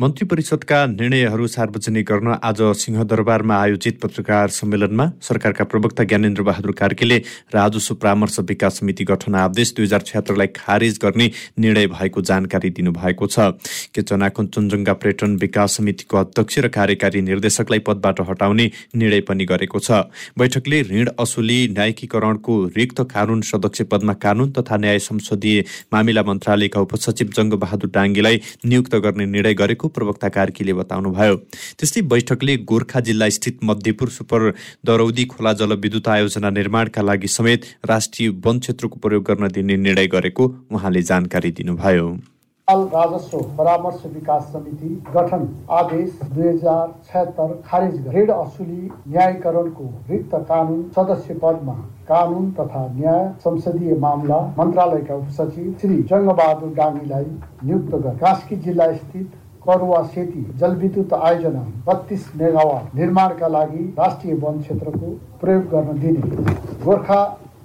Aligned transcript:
मन्त्री 0.00 0.26
परिषदका 0.28 0.78
निर्णयहरू 0.86 1.46
सार्वजनिक 1.48 2.04
गर्न 2.06 2.34
आज 2.44 2.60
सिंहदरबारमा 2.78 3.56
आयोजित 3.56 3.98
पत्रकार 4.00 4.48
सम्मेलनमा 4.52 5.04
सरकारका 5.22 5.64
प्रवक्ता 5.64 6.04
ज्ञानेन्द्र 6.04 6.42
बहादुर 6.42 6.72
कार्कीले 6.78 7.16
राजस्व 7.54 7.94
परामर्श 7.94 8.38
विकास 8.40 8.78
समिति 8.78 9.04
गठन 9.10 9.34
आदेश 9.34 9.72
दुई 9.76 9.84
हजार 9.84 10.02
छत्तरलाई 10.06 10.46
खारेज 10.56 10.98
गर्ने 11.02 11.30
निर्णय 11.58 11.86
भएको 11.94 12.22
जानकारी 12.22 12.70
दिनुभएको 12.76 13.26
छ। 13.26 13.38
केचना 13.96 14.28
कञ्चनजङ्घा 14.36 14.92
पर्यटन 15.00 15.36
विकास 15.40 15.76
समितिको 15.76 16.16
अध्यक्ष 16.18 16.58
र 16.58 16.68
कार्यकारी 16.76 17.20
निर्देशकलाई 17.30 17.78
पदबाट 17.88 18.20
हटाउने 18.28 18.70
निर्णय 18.96 19.20
पनि 19.24 19.44
गरेको 19.46 19.80
छ। 19.80 20.02
बैठकले 20.36 20.82
ऋण 20.92 21.08
असुली 21.18 21.58
न्यायिकीकरणको 21.72 22.58
रिक्त 22.76 23.00
कानून 23.14 23.40
सदस्य 23.52 23.88
पदमा 23.88 24.18
कानून 24.26 24.52
तथा 24.60 24.76
न्याय 24.76 24.98
संसदीय 25.08 25.64
मामिला 25.92 26.28
मन्त्रालयका 26.28 26.84
उपसचिव 26.84 27.34
जङ्गबहादुर 27.36 27.94
डाङ्गीलाई 27.96 28.40
नियुक्त 28.66 29.00
गर्ने 29.00 29.30
निर्णय 29.32 29.54
गरेको 29.64 29.84
प्रवक्ता 29.88 30.28
कार्कीले 30.28 30.72
बताउनुभयो। 30.74 31.36
त्यस्तै 31.78 32.02
बैठकले 32.04 32.56
गोर्खा 32.66 33.00
जिल्ला 33.00 33.28
स्थित 33.30 33.64
मध्यपुर 33.64 34.08
सुपर 34.10 34.50
दरौदी 34.86 35.24
खोला 35.26 35.52
जलविद्युत 35.54 36.08
आयोजना 36.08 36.50
निर्माणका 36.50 37.02
लागि 37.02 37.28
समेत 37.28 37.64
राष्ट्रिय 37.84 38.28
वन 38.46 38.58
क्षेत्रको 38.58 38.96
प्रयोग 38.98 39.24
गर्न 39.24 39.48
दिने 39.48 39.76
निर्णय 39.78 40.06
गरेको 40.06 40.54
उहाँले 40.70 41.02
जानकारी 41.02 41.50
दिनुभयो। 41.50 42.16
राजस्व 42.68 43.38
परामर्श 43.58 44.00
विकास 44.06 44.42
समिति 44.52 44.88
गठन 45.14 45.42
आदेश 45.70 46.10
दुई 46.32 46.46
हजार 46.46 46.88
छत्तर 47.06 47.52
खारिज 47.66 48.08
ऋण 48.14 48.30
असुली 48.30 48.88
न्यायीकरणको 49.08 49.84
रिक्त 50.10 50.34
कानुन 50.48 50.82
सदस्य 50.96 51.34
पदमा 51.42 51.74
कानुन 52.08 52.50
तथा 52.52 52.82
न्याय 52.94 53.22
संसदीय 53.44 53.94
मामला 53.98 54.40
मन्त्रालयका 54.58 55.14
उपसचिव 55.14 55.72
श्री 55.80 56.02
जङ्गबहादुर 56.10 56.74
डाङ्गीलाई 56.74 57.24
नियुक्त 57.64 57.94
गरे। 57.94 58.18
कास्की 58.18 58.56
जिल्ला 58.66 58.92
स्थित 58.92 59.30
करुवा 59.68 60.02
सेती 60.06 60.42
जलविद्युत 60.60 61.12
आयोजना 61.14 61.62
बत्तीस 61.86 62.24
मेगावाट 62.36 62.94
निर्माणका 62.98 63.48
लागि 63.48 63.84
राष्ट्रिय 63.98 64.34
वन 64.42 64.60
क्षेत्रको 64.62 65.10
प्रयोग 65.40 65.64
गर्न 65.72 65.98
दिने। 66.00 66.20
गोर्खा 66.84 67.20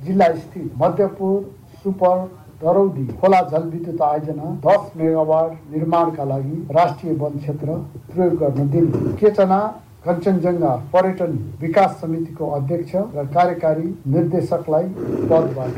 जिल्ला 0.06 0.28
स्थित 0.36 0.72
मध्यपुर 0.78 1.42
सुपर 1.84 2.18
दरौदी 2.64 3.06
खोला 3.22 3.42
जलविद्युत 3.52 4.02
आयोजना 4.02 4.50
दस 4.66 4.92
मेगावाट 4.98 5.52
निर्माणका 5.76 6.26
लागि 6.26 6.58
राष्ट्रिय 6.72 7.14
वन 7.22 7.38
क्षेत्र 7.38 7.78
प्रयोग 8.12 8.34
गर्न 8.44 8.70
दिने। 8.72 9.16
केचना 9.22 9.60
कञ्चनजङ्घा 10.06 10.76
पर्यटन 10.94 11.34
विकास 11.62 12.00
समितिको 12.02 12.50
अध्यक्ष 12.52 12.96
र 13.16 13.26
कार्यकारी 13.34 13.88
निर्देशकलाई 14.14 14.86
पदबाट 15.32 15.76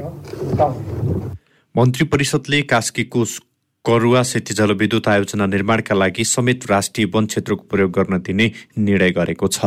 मन्त्री 1.75 2.05
परिषदले 2.07 2.61
कास्कीको 2.69 3.25
करुवा 3.85 4.21
सेती 4.23 4.53
जलविद्युत 4.53 5.07
आयोजना 5.07 5.45
निर्माणका 5.45 5.95
लागि 5.95 6.23
समेत 6.25 6.65
राष्ट्रिय 6.69 7.05
वन 7.13 7.25
क्षेत्रको 7.27 7.63
प्रयोग 7.67 7.91
गर्न 7.91 8.17
दिने 8.23 8.45
निर्णय 8.79 9.11
गरेको 9.11 9.47
छ। 9.47 9.59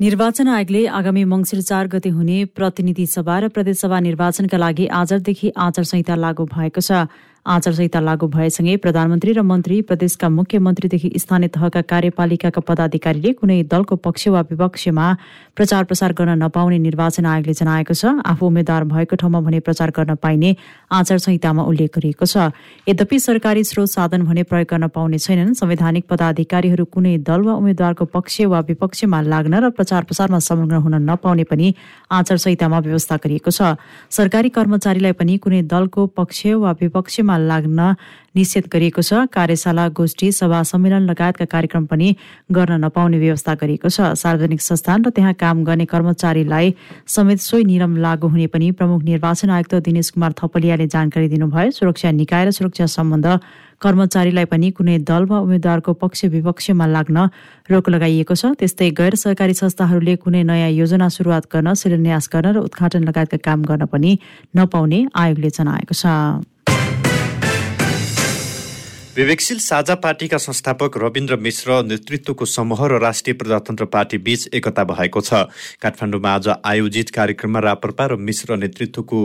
निर्वाचन 0.00 0.48
आयोगले 0.48 0.86
आगामी 0.90 1.24
मङ्सिर 1.30 1.60
चार 1.62 1.86
गते 1.94 2.10
हुने 2.10 2.38
प्रतिनिधि 2.58 3.06
सभा 3.06 3.38
र 3.38 3.48
प्रदेशसभा 3.54 4.00
निर्वाचनका 4.00 4.58
लागि 4.58 4.86
आजदेखि 4.90 5.52
आचार 5.54 5.84
संहिता 5.86 6.14
लागू 6.18 6.44
भएको 6.50 6.80
छ। 6.82 7.06
आचार 7.46 7.72
संहिता 7.74 8.00
लागू 8.00 8.26
भएसँगै 8.26 8.76
प्रधानमन्त्री 8.80 9.32
र 9.36 9.42
मन्त्री 9.44 9.80
प्रदेशका 9.84 10.28
मुख्यमन्त्रीदेखि 10.28 11.10
स्थानीय 11.14 11.48
तहका 11.52 11.80
कार्यपालिकाका 11.84 12.60
पदाधिकारीले 12.64 13.32
कुनै 13.36 13.62
दलको 13.68 13.96
पक्ष 14.00 14.28
वा 14.32 14.40
विपक्षमा 14.48 15.06
प्रचार 15.52 15.84
प्रसार 15.84 16.12
गर्न 16.16 16.40
नपाउने 16.42 16.78
निर्वाचन 16.80 17.26
आयोगले 17.28 17.52
जनाएको 17.52 17.92
छ। 17.92 18.24
आफू 18.24 18.46
उम्मेद्वार 18.48 18.84
भएको 18.88 19.16
ठाउँमा 19.20 19.40
भने 19.44 19.60
प्रचार 19.60 19.90
गर्न 19.92 20.14
पाइने 20.24 20.56
आचार 20.88 21.18
संहितामा 21.20 21.62
उल्लेख 21.68 21.90
गरिएको 21.92 22.24
छ। 22.24 22.48
यद्यपि 22.88 23.18
सरकारी 23.20 23.64
स्रोत 23.64 23.88
साधन 23.92 24.24
भने 24.24 24.42
प्रयोग 24.48 24.68
गर्न 24.72 24.88
पाउने 24.88 25.18
छैनन्। 25.20 25.52
संवैधानिक 25.52 26.08
पदाधिकारीहरू 26.08 26.84
कुनै 26.88 27.14
दल 27.28 27.44
वा 27.44 27.60
उम्मेद्वारको 27.60 28.04
पक्ष 28.08 28.40
वा 28.48 28.60
विपक्षमा 28.72 29.20
लाग्न 29.20 29.54
र 29.60 29.70
प्रचार 29.76 30.08
प्रसारमा 30.08 30.40
संलग्न 30.40 30.80
हुन 30.80 30.94
नपाउने 31.04 31.44
पनि 31.44 31.74
आचार 32.08 32.36
संहितामा 32.40 32.78
व्यवस्था 32.88 33.20
गरिएको 33.20 33.52
छ। 33.52 33.76
सरकारी 34.08 34.48
कर्मचारीलाई 34.48 35.12
पनि 35.12 35.36
कुनै 35.44 35.62
दलको 35.68 36.08
पक्ष 36.16 36.40
वा 36.56 36.72
विपक्षमा 36.80 37.32
लाग्न 37.38 37.94
निषेध 38.34 38.64
गरिएको 38.66 39.02
छ। 39.02 39.26
कार्यशाला 39.30 39.88
गोष्ठी 39.94 40.30
सभा 40.32 40.62
सम्मेलन 40.62 41.02
लगायतका 41.06 41.44
कार्यक्रम 41.44 41.84
पनि 41.86 42.08
गर्न 42.50 42.84
नपाउने 42.84 43.18
व्यवस्था 43.18 43.54
गरिएको 43.54 43.88
छ। 43.88 44.14
सार्वजनिक 44.14 44.60
संस्थान 44.60 45.04
र 45.04 45.10
त्यहाँ 45.10 45.34
काम 45.34 45.64
गर्ने 45.64 45.86
कर्मचारीलाई 45.86 46.74
समेत 47.06 47.38
सोही 47.40 47.64
नियम 47.64 47.96
लागू 47.96 48.28
हुने 48.28 48.46
पनि 48.50 48.70
प्रमुख 48.74 49.02
निर्वाचन 49.02 49.50
आयुक्त 49.50 49.74
दिनेश 49.86 50.10
कुमार 50.14 50.32
थपलियाले 50.34 50.86
जानकारी 50.86 51.28
दिनुभयो। 51.28 51.70
सुरक्षा 51.70 52.10
निकाय 52.10 52.44
र 52.44 52.50
सुरक्षा 52.50 52.86
सम्बन्ध 52.86 53.26
कर्मचारीलाई 53.82 54.44
पनि 54.48 54.70
कुनै 54.70 54.98
दल 55.04 55.24
वा 55.28 55.38
उम्मेद्वारको 55.44 55.92
पक्ष 55.94 56.24
विपक्षमा 56.34 56.86
लाग्न 56.86 57.28
रोक 57.68 57.88
लगाइएको 57.90 58.34
छ। 58.34 58.54
त्यस्तै 58.58 58.90
गैर 58.90 59.14
सरकारी 59.14 59.54
संस्थाहरूले 59.54 60.16
कुनै 60.16 60.42
नयाँ 60.42 60.70
योजना 60.70 61.08
सुरुवात 61.08 61.50
गर्न 61.52 61.74
शिलान्यास 61.74 62.28
गर्न 62.32 62.46
र 62.54 62.58
उद्घाटन 62.66 63.04
लगायतका 63.04 63.38
काम 63.44 63.62
गर्न 63.62 63.86
पनि 63.86 64.18
नपाउने 64.56 64.98
आयोगले 65.12 65.50
जनाएको 65.50 65.94
छ। 65.94 66.04
विवेकशील 69.16 69.58
साझा 69.58 69.94
पार्टीका 69.94 70.38
संस्थापक 70.38 70.96
रविन्द्र 70.98 71.36
मिश्र 71.38 71.82
नेतृत्वको 71.86 72.44
समूह 72.44 72.80
र 72.88 72.98
राष्ट्रिय 72.98 73.34
प्रजातन्त्र 73.38 73.84
पार्टी 73.86 74.18
बीच 74.18 74.46
एकता 74.54 74.84
भएको 74.84 75.20
छ। 75.20 75.46
काठमाडौँमा 75.78 76.30
आज 76.30 76.48
आयोजित 76.64 77.10
कार्यक्रममा 77.14 77.60
रापरपा 77.60 78.06
र 78.06 78.16
मिश्र 78.18 78.56
नेतृत्वको 78.58 79.20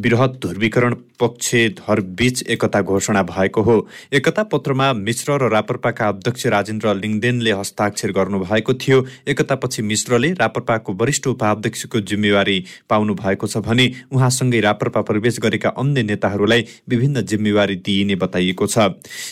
वृहत 0.00 0.38
ध्रुवीकरण 0.40 0.94
पक्षधर 1.20 2.00
बीच 2.16 2.42
एकता 2.48 2.80
घोषणा 2.80 3.22
भएको 3.22 3.62
हो। 3.62 3.76
एकता 4.12 4.42
पत्रमा 4.48 4.92
मिश्र 4.94 5.36
र 5.36 5.50
रापरपाका 5.52 6.08
अध्यक्ष 6.08 6.46
राजेन्द्र 6.46 6.94
लिङदेनले 6.94 7.52
हस्ताक्षर 7.52 8.12
गर्नुभएको 8.16 8.74
थियो। 8.76 9.04
एकतापछि 9.28 9.82
मिश्रले 9.82 10.32
रापरपाको 10.40 10.92
वरिष्ठ 10.94 11.26
उपाध्यक्षको 11.26 12.00
जिम्मेवारी 12.02 12.56
पाउनु 12.88 13.14
भएको 13.14 13.46
छ 13.46 13.60
भने 13.60 13.90
उहाँसँगै 14.08 14.60
रापरपा 14.62 15.00
प्रवेश 15.04 15.38
गरेका 15.40 15.76
अन्य 15.76 16.02
नेताहरूलाई 16.02 16.66
विभिन्न 16.88 17.22
जिम्मेवारी 17.28 17.76
दिइने 17.84 18.14
बताइएको 18.16 18.66
छ। 18.66 18.88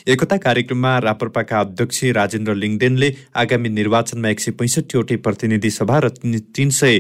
एकता 0.08 0.36
कार्यक्रममा 0.36 0.98
रापरपाका 0.98 1.58
अध्यक्ष 1.60 2.02
राजेन्द्र 2.14 2.54
लिङदेनले 2.54 3.10
आगामी 3.36 3.68
निर्वाचनमा 3.70 4.28
एक 4.28 4.40
सय 4.40 4.50
पैँसठीवटै 4.58 5.16
प्रतिनिधि 5.16 5.70
सभा 5.70 5.98
र 5.98 6.08
तिन 6.54 6.70
सय 6.70 6.98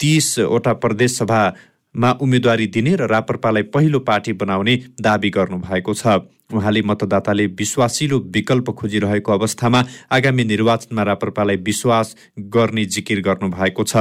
तिसवटा 0.00 0.72
प्रदेश 0.78 1.16
सभामा 1.18 2.10
उम्मेद्वारी 2.22 2.66
दिने 2.66 2.94
र 2.96 3.08
रापरपालाई 3.10 3.62
पहिलो 3.74 3.98
पार्टी 4.00 4.32
बनाउने 4.34 4.76
दावी 5.00 5.30
गर्नुभएको 5.30 5.94
छ। 5.94 6.06
उहाँले 6.52 6.82
मतदाताले 6.82 7.46
विश्वासिलो 7.58 8.18
विकल्प 8.30 8.70
खोजिरहेको 8.70 9.32
अवस्थामा 9.32 9.82
आगामी 10.12 10.44
निर्वाचनमा 10.44 11.02
रापरपालाई 11.02 11.56
विश्वास 11.66 12.14
गर्ने 12.54 12.84
जिकिर 12.86 13.20
गर्नुभएको 13.20 13.84
छ। 13.84 13.96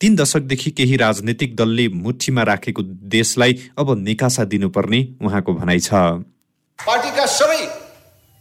तीन 0.00 0.16
दशकदेखि 0.16 0.70
केही 0.70 0.96
राजनैतिक 0.96 1.56
दलले 1.56 1.88
मुठीमा 1.88 2.42
राखेको 2.42 2.82
देशलाई 3.12 3.58
अब 3.78 3.92
निकासा 3.98 4.44
दिनुपर्ने 4.46 5.02
उहाँको 5.20 5.54
भनाइ 5.54 5.80
छ। 5.80 6.24
पार्टीका 6.78 7.26
सबै 7.26 7.60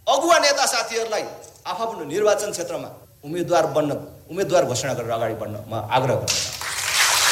अगुवा 0.07 0.38
नेता 0.40 0.66
साथीहरूलाई 0.66 1.23
आफ्नो 1.68 2.03
निर्वाचन 2.07 2.51
क्षेत्रमा 2.51 2.90
उम्मेद्वार 3.25 3.66
बन्न 3.75 3.91
उम्मेद्वार 4.31 4.66
घोषणा 4.66 4.94
गरेर 4.94 5.12
अगाडि 5.12 5.35
बढ्न 5.35 5.56
म 5.68 5.73
आग्रह 5.91 6.16
गर्दछु। 6.16 6.40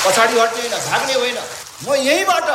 पछाडि 0.06 0.36
हट्ने 0.40 0.62
होइन 0.62 0.76
भाग्ने 0.90 1.14
होइन। 1.14 1.38
म 1.86 1.96
यहीँबाट 2.04 2.50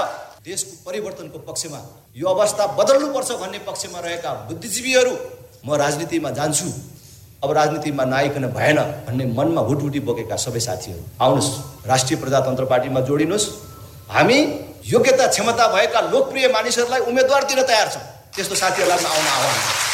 देशको 0.44 0.72
परिवर्तनको 0.86 1.38
पक्षमा 1.48 1.81
यो 2.16 2.28
अवस्था 2.28 2.66
बदल्नुपर्छ 2.78 3.31
भन्ने 3.42 3.58
पक्षमा 3.64 3.98
रहेका 4.00 4.31
बुद्धिजीवीहरू 4.48 5.14
म 5.64 5.69
राजनीतिमा 5.84 6.31
जान्छु। 6.38 6.69
अब 7.42 7.50
राजनीतिमा 7.56 8.04
नायकन 8.04 8.47
भएन 8.52 8.78
भन्ने 9.08 9.25
मनमा 9.32 9.60
हुटहुटी 9.69 10.00
बोकेका 10.04 10.37
सबै 10.37 10.60
साथीहरू 10.60 11.02
आउनुहोस्। 11.25 11.50
राष्ट्रिय 11.88 12.20
प्रजातन्त्र 12.20 12.64
पार्टीमा 12.72 13.00
जोडिनुहोस्। 13.08 13.47
हामी 14.16 14.38
योग्यता 14.84 15.26
क्षमता 15.26 15.66
भएका 15.75 16.00
लोकप्रिय 16.12 16.48
मानिसहरूलाई 16.52 17.00
उम्मेद्वार 17.08 17.44
दिन 17.44 17.62
तयार 17.62 17.88
छौँ। 17.88 18.04
त्यस्तो 18.37 18.54
साथीहरूलाई 18.54 19.04
आउन 19.06 19.26
आह्वान 19.28 19.88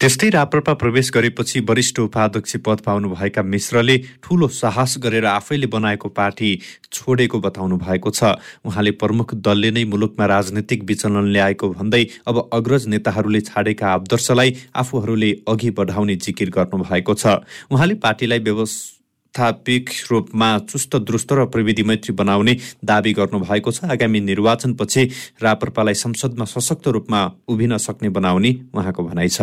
त्यस्तै 0.00 0.28
राप्रपा 0.30 0.72
प्रवेश 0.80 1.10
गरेपछि 1.10 1.60
वरिष्ठ 1.68 1.98
उपाध्यक्ष 2.00 2.56
पद 2.64 2.80
पाउनुभएका 2.84 3.42
मिश्रले 3.42 3.96
ठूलो 4.22 4.48
साहस 4.52 4.96
गरेर 5.00 5.24
आफैले 5.26 5.66
बनाएको 5.66 6.08
पार्टी 6.12 6.50
छोडेको 6.92 7.40
बताउनु 7.40 7.76
भएको 7.80 8.10
छ। 8.10 8.36
उहाँले 8.68 8.90
प्रमुख 9.00 9.34
दलले 9.40 9.70
नै 9.72 9.84
मुलुकमा 9.88 10.26
राजनीतिक 10.26 10.84
विचलन 10.84 11.32
ल्याएको 11.32 11.68
भन्दै 11.72 12.02
अब 12.28 12.36
अग्रज 12.52 12.86
नेताहरूले 12.92 13.40
छाडेका 13.40 13.86
आदर्शलाई 13.94 14.50
आफूहरूले 14.76 15.30
अघि 15.48 15.70
बढाउने 15.72 16.16
जिकिर 16.20 16.50
गर्नुभएको 16.52 17.14
छ। 17.16 17.40
उहाँले 17.72 17.94
पार्टीलाई 17.96 18.44
व्यवस्थापिक 18.44 19.84
रूपमा 20.10 20.50
चुस्त 20.68 20.96
दुरुस्त 21.08 21.32
र 21.32 21.48
प्रविधि 21.48 21.88
मैत्री 21.88 22.12
बनाउने 22.12 22.56
दावी 22.84 23.12
गर्नुभएको 23.16 23.72
छ। 23.72 23.88
आगामी 23.96 24.20
निर्वाचनपछि 24.28 25.08
राप्रपालाई 25.40 25.96
संसदमा 26.04 26.44
सशक्त 26.44 26.84
रूपमा 26.92 27.24
उभिन 27.48 27.76
सक्ने 27.80 28.12
बनाउने 28.12 28.54
उहाँको 28.76 29.02
भनाइ 29.02 29.32
छ। 29.32 29.40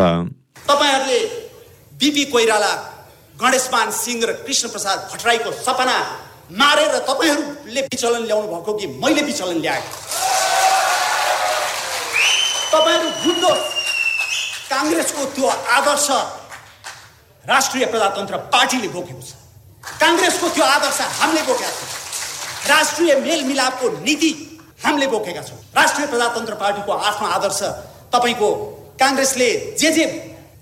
तपाईँहरूले 0.56 1.20
बिपी 2.00 2.24
कोइराला 2.26 2.74
गणेशमान 3.42 3.92
सिंह 3.92 4.26
र 4.26 4.32
कृष्ण 4.46 4.70
प्रसाद 4.70 5.00
भट्टराईको 5.12 5.52
सपना 5.52 5.98
मारेर 6.52 6.98
तपाईँहरूले 7.10 7.82
विचलन 7.82 8.24
ल्याउनु 8.26 8.48
भएको 8.48 8.74
कि 8.78 8.88
मैले 9.04 9.22
विचलन 9.22 9.60
ल्याएको 9.62 9.92
तपाईँहरू 12.74 13.10
बुझ्नुहोस् 13.24 13.66
काङ्ग्रेसको 14.70 15.26
त्यो 15.36 15.48
आदर्श 15.78 16.08
राष्ट्रिय 17.46 17.86
प्रजातन्त्र 17.86 18.38
पार्टीले 18.50 18.88
बोकेको 18.88 19.22
छ। 19.22 19.32
काङ्ग्रेसको 20.02 20.50
त्यो 20.50 20.66
आदर्श 20.66 21.00
हामीले 21.20 21.42
बोकेका 21.44 21.72
छौँ। 21.72 21.90
राष्ट्रिय 22.70 23.16
मेलमिलापको 23.20 23.90
नीति 24.02 24.32
हामीले 24.86 25.08
बोकेका 25.08 25.42
छौँ। 25.42 25.60
राष्ट्रिय 25.76 26.08
प्रजातन्त्र 26.08 26.54
पार्टीको 26.56 26.92
आफ्नो 26.92 27.28
आदर्श 27.28 27.62
तपाईँको 28.14 28.50
काङ्ग्रेसले 29.00 29.50
जे 29.80 29.92
जे 29.92 30.06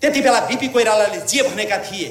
त्यति 0.02 0.22
बेला 0.22 0.40
बिपी 0.50 0.68
कोइरालाले 0.74 1.20
जे 1.32 1.42
भनेका 1.50 1.78
थिए 1.88 2.10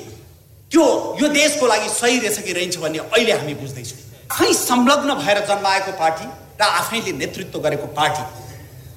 त्यो 0.70 0.84
यो 1.20 1.28
देशको 1.28 1.66
लागि 1.66 1.88
सही 1.90 2.18
रहेछ 2.18 2.38
कि 2.46 2.52
रहन्छ 2.52 2.76
भन्ने 2.78 2.98
अहिले 3.10 3.32
हामी 3.32 3.54
बुझ्दैछौँ। 3.60 3.98
खै 4.30 4.52
संलग्न 4.54 5.14
भएर 5.18 5.38
जन्माएको 5.48 5.92
पार्टी 5.98 6.26
र 6.60 6.62
आफैले 6.62 7.12
नेतृत्व 7.18 7.58
गरेको 7.58 7.86
पार्टी 7.98 8.22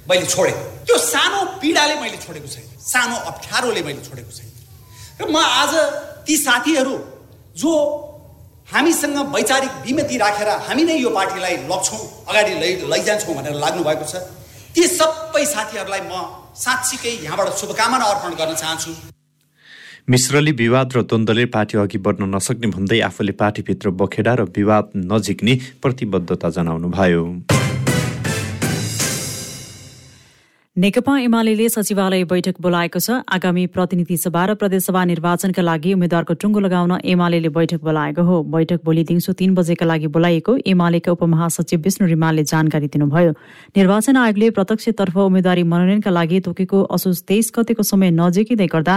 मैले 0.09 0.25
छोडेँ। 0.25 0.53
त्यो 0.85 0.97
सानो 0.99 1.39
पीडाले 1.61 1.95
मैले 2.01 2.17
छोडेको 2.21 2.47
छैन। 2.47 2.65
सानो 2.85 3.15
अप्ठ्यारोले 3.31 3.81
मैले 3.81 4.01
छोडेको 4.05 4.31
छैन। 4.31 4.49
र 5.21 5.31
म 5.31 5.35
आज 5.41 5.73
ती 6.27 6.35
साथीहरू 6.37 6.95
जो 7.57 7.71
हामीसँग 8.73 9.17
वैचारिक 9.33 9.73
विमति 9.85 10.17
राखेर 10.17 10.49
हामी 10.69 10.83
नै 10.83 10.95
यो 11.01 11.09
पार्टीलाई 11.09 11.55
लग्छौँ 11.71 12.01
अगाडि 12.29 12.53
लै 12.61 12.71
लैजान्छौँ 12.93 13.35
भनेर 13.35 13.55
लाग्नु 13.63 13.83
भएको 13.83 14.05
छ 14.05 14.21
ती 14.75 14.87
सबै 14.87 15.45
साथीहरूलाई 15.45 16.01
म 16.05 16.42
साँच्चीकै 16.55 17.13
यहाँबाट 17.23 17.49
शुभकामना 17.59 18.05
अर्पण 18.05 18.33
गर्न 18.37 18.53
चाहन्छु। 18.55 18.91
मिश्रले 20.09 20.51
विवाद 20.51 20.93
र 20.93 21.01
द्वन्द्वले 21.01 21.45
पार्टी 21.49 21.77
अघि 21.77 21.97
बढ्न 21.97 22.29
नसक्ने 22.35 22.67
भन्दै 22.67 22.99
आफूले 23.01 23.31
पार्टीभित्र 23.41 23.89
बखेडा 24.01 24.33
र 24.35 24.43
विवाद 24.57 24.91
नझिक्ने 24.95 25.53
प्रतिबद्धता 25.81 26.49
जनाउनुभयो। 26.49 27.23
नेकपा 30.77 31.17
एमाले 31.19 31.67
सचिवालय 31.69 32.23
बैठक 32.25 32.55
बोलाएको 32.61 32.99
छ। 32.99 33.21
आगामी 33.29 33.65
प्रतिनिधि 33.69 34.15
सभा 34.17 34.45
र 34.45 34.53
प्रदेशसभा 34.57 35.03
निर्वाचनका 35.05 35.61
लागि 35.61 35.93
उम्मेद्वारको 35.93 36.33
टुङ्गो 36.33 36.59
लगाउन 36.59 36.97
एमाले 37.05 37.49
बैठक 37.53 37.81
बोलाएको 37.85 38.23
हो। 38.25 38.41
बैठक 38.49 38.81
भोलि 38.81 39.03
दिउँसो 39.05 39.33
तीन 39.37 39.53
बजेका 39.53 39.85
लागि 39.85 40.07
बोलाइएको 40.09 40.57
एमालेका 40.65 41.11
उपमहासचिव 41.11 41.79
विष्णु 41.79 42.07
रिमालले 42.07 42.43
जानकारी 42.43 42.87
दिनुभयो। 42.89 43.31
निर्वाचन 43.77 44.17
आयोगले 44.17 44.49
प्रत्यक्षतर्फ 44.49 45.17
उम्मेद्वारी 45.19 45.63
मनोनयनका 45.69 46.09
लागि 46.09 46.39
तोकेको 46.41 46.81
असोज 46.89 47.21
तेइस 47.29 47.51
गतेको 47.53 47.83
समय 47.83 48.09
नजिकिँदै 48.11 48.67
गर्दा 48.73 48.95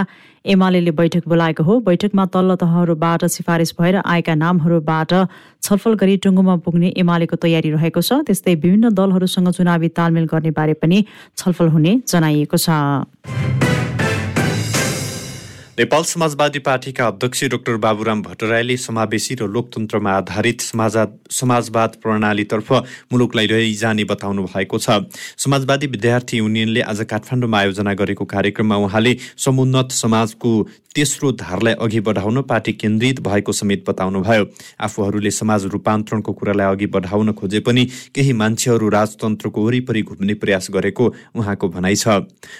एमाले 0.49 0.81
बैठक 0.97 1.29
बोलाएको 1.29 1.63
हो। 1.63 1.79
बैठकमा 1.85 2.25
तल्लो 2.33 2.55
तहहरूबाट 2.57 3.25
सिफारिस 3.29 3.77
भएर 3.77 4.01
आएका 4.01 4.35
नामहरूबाट 4.35 5.13
छलफल 5.67 5.93
गरी 5.99 6.15
टुङ्गोमा 6.23 6.55
पुग्ने 6.63 6.93
एमालेको 6.97 7.35
तयारी 7.43 7.69
रहेको 7.71 8.01
छ। 8.01 8.23
त्यस्तै 8.23 8.55
विभिन्न 8.55 8.95
दलहरूसँग 8.95 9.51
चुनावी 9.51 9.89
तालमेल 9.91 10.25
गर्ने 10.31 10.51
बारे 10.55 10.73
पनि 10.79 11.03
छलफल 11.37 11.67
हुने 11.75 11.91
जनाइएको 12.07 12.57
छ। 12.57 12.67
नेपाल 15.77 16.03
समाजवादी 16.09 16.59
पार्टीका 16.65 17.07
अध्यक्ष 17.07 17.43
डाक्टर 17.53 17.75
बाबुराम 17.77 18.21
भट्टराईले 18.23 18.77
समावेशी 18.81 19.35
र 19.37 19.45
लोकतन्त्रमा 19.45 20.11
आधारित 20.11 20.61
समाजवाद 21.29 21.91
प्रणालीतर्फ 22.01 22.71
मुलुकलाई 23.13 23.47
लैजाने 23.47 24.03
बताउनु 24.09 24.41
भएको 24.47 24.77
छ। 24.79 25.05
समाजवादी 25.37 25.87
विद्यार्थी 25.93 26.37
युनियनले 26.37 26.81
आज 26.81 27.05
काठमाडौँमा 27.05 27.57
आयोजना 27.59 27.93
गरेको 27.93 28.25
कार्यक्रममा 28.25 28.77
उहाँले 28.87 29.13
समुन्नत 29.37 29.91
समाजको 29.93 30.51
तेस्रो 30.97 31.31
धारलाई 31.37 31.73
अघि 31.77 31.99
बढाउन 32.01 32.41
पार्टी 32.41 32.73
केन्द्रित 32.73 33.19
भएको 33.21 33.51
समेत 33.53 33.83
बताउनुभयो। 33.87 34.45
आफूहरूले 34.81 35.31
समाज 35.31 35.65
रूपान्तरणको 35.69 36.33
कुरालाई 36.33 36.73
अघि 36.73 36.85
बढाउन 36.89 37.31
खोजे 37.37 37.59
पनि 37.59 37.83
केही 38.15 38.33
मान्छेहरू 38.33 38.89
राजतन्त्रको 38.89 39.65
वरिपरि 39.65 40.01
घुम्ने 40.01 40.33
प्रयास 40.41 40.67
गरेको 40.73 41.05
उहाँको 41.37 41.67
भनाइ 41.69 41.95
छ। 41.95 42.07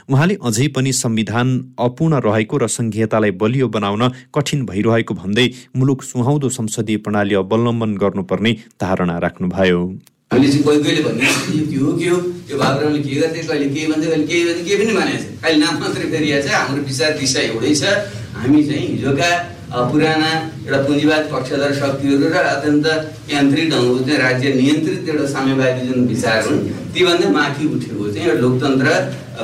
उहाँले 0.06 0.38
अझै 0.38 0.68
पनि 0.70 0.94
संविधान 0.94 1.48
अपूर्ण 1.80 2.20
रहेको 2.22 2.58
र 2.58 2.68
संघीयतालाई 2.70 3.32
बलियो 3.42 3.68
बनाउन 3.70 4.04
कठिन 4.36 4.66
भइरहेको 4.66 5.14
भन्दै 5.14 5.48
मुलुक 5.76 6.04
सुहाउँदो 6.04 6.50
संसदीय 6.50 6.98
प्रणाली 7.02 7.36
अवलम्बन 7.42 7.98
गर्नुपर्ने 7.98 8.54
धारणा 8.82 9.18
राख्नुभयो। 9.18 9.82
हामीले 10.32 10.52
चाहिँ 10.52 10.64
कोही 10.64 10.80
कोहीले 10.84 11.04
भन्ने 11.04 11.28
के 11.72 11.76
हो 11.78 11.92
के 11.98 12.08
हो 12.08 12.18
त्यो 12.48 12.58
बाबुरामले 12.60 13.00
के 13.00 13.16
गर्थे 13.16 13.42
कहिले 13.42 13.68
के 13.72 13.88
भन्छ 13.88 14.06
कहिले 14.06 14.24
के 14.24 14.44
भन्छ 14.46 14.68
केही 14.68 14.78
पनि 14.78 14.94
भनेको 14.94 15.24
छ 15.24 15.42
खालि 15.42 15.58
नाम 15.58 15.76
मात्रै 15.80 16.06
फेरिया 16.12 16.42
छ 16.44 16.48
हाम्रो 16.52 16.82
विचार 16.84 17.12
दिशा 17.16 17.40
एउटै 17.48 17.74
छ 17.74 17.84
हामी 18.36 18.64
चाहिँ 18.64 18.88
हिजोका 18.88 19.30
पुराना 19.88 20.32
एउटा 20.68 20.80
पुँजीवाद 20.84 21.24
पक्षधर 21.32 21.72
शक्तिहरू 21.80 22.28
र 22.28 22.44
अत्यन्त 22.46 22.88
यान्त्रिक 23.32 23.70
ढङ्गको 23.72 24.00
चाहिँ 24.04 24.20
राज्य 24.20 24.54
नियन्त्रित 24.60 25.10
एउटा 25.10 25.26
साम्यवादी 25.32 25.88
जुन 25.88 26.08
विचार 26.08 26.44
हुन् 26.48 26.60
तीभन्दा 26.92 27.30
माथि 27.32 27.64
उठेको 27.76 28.12
चाहिँ 28.12 28.28
एउटा 28.28 28.42
लोकतन्त्र 28.44 28.88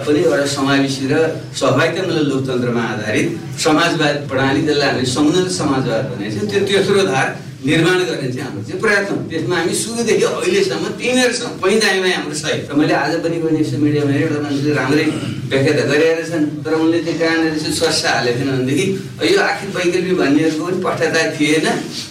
पनि 0.03 0.19
एउटा 0.19 0.45
समावेशी 0.51 1.07
र 1.07 1.23
सहभागितामूलक 1.61 2.27
लोकतन्त्रमा 2.27 2.83
आधारित 2.91 3.27
समाजवाद 3.65 4.15
प्रणाली 4.29 4.61
जसलाई 4.67 4.87
हामीले 4.89 5.11
समुन्नत 5.15 5.49
समाजवाद 5.59 6.03
भनेको 6.11 6.39
छ 6.43 6.51
त्यो 6.51 6.65
तेस्रो 6.67 7.07
धार 7.09 7.27
निर्माण 7.63 7.99
गर्ने 8.09 8.27
चाहिँ 8.31 8.43
हाम्रो 8.45 8.63
चाहिँ 8.67 8.79
प्रयत्न 8.83 9.15
त्यसमा 9.29 9.55
हामी 9.57 9.73
सुरुदेखि 9.83 10.25
अहिलेसम्म 10.29 10.85
तिनीहरू 10.99 11.33
छौँ 11.39 11.51
पैँदाइमा 11.63 12.09
हाम्रो 12.15 12.35
सही 12.43 12.57
र 12.67 12.75
मैले 12.79 12.93
आज 13.03 13.13
पनि 13.23 13.37
यसो 13.61 13.77
मिडियामा 13.83 14.13
एउटा 14.19 14.39
मान्छेले 14.43 14.73
राम्रै 14.79 15.05
व्याख्या 15.51 15.73
त 15.77 15.81
गरिरहेका 15.89 16.25
छन्। 16.29 16.45
तर 16.65 16.73
उनले 16.83 16.99
त्यो 17.05 17.13
कहाँनिर 17.21 17.55
चाहिँ 17.61 17.75
स्वस्थ 17.79 18.05
हालेको 18.05 18.39
थिएन 18.39 18.51
भनेदेखि 18.51 18.85
यो 19.31 19.39
आखिर 19.47 19.69
वैकल्पिक 19.77 20.15
भन्नेहरूको 20.21 20.65
पनि 20.65 20.77
पठ्यता 20.85 21.21
थिएन। 21.39 21.67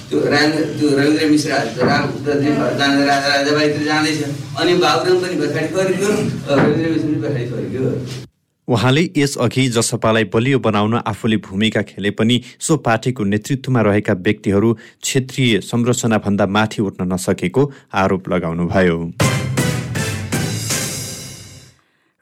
त्यो 0.09 0.19
राजेन्द्र 0.33 0.65
त्यो 0.79 0.89
रविन्द्र 0.99 1.27
मिश्र 1.33 1.51
राम 1.91 2.05
जाँदा 2.25 2.87
राजा 3.11 3.29
राजाबाईतिर 3.37 3.85
जाँदैछ। 3.91 4.21
अनि 4.61 4.73
बाबुराम 4.85 5.17
पनि 5.23 5.37
पछाडि 5.43 5.69
फर्क्यो 5.77 6.11
रविन्द्र 6.49 6.89
मिश्र 6.93 7.07
पनि 7.07 7.19
पछाडि 7.25 7.47
फर्क्यो 7.53 7.83
उहाँले 8.69 9.03
यसअघि 9.17 9.67
जसपालाई 9.69 10.25
बलियो 10.25 10.59
बनाउन 10.59 10.95
आफूले 10.95 11.37
भूमिका 11.37 11.83
खेले 11.83 12.11
पनि 12.11 12.41
सो 12.61 12.77
पार्टीको 12.77 13.25
नेतृत्वमा 13.25 13.81
रहेका 13.81 14.13
व्यक्तिहरू 14.13 14.73
क्षेत्रीय 15.03 15.61
संरचनाभन्दा 15.61 16.47
माथि 16.47 16.83
उठ्न 16.83 17.13
नसकेको 17.13 17.71
आरोप 17.95 18.29
लगाउनुभयो। 18.29 18.99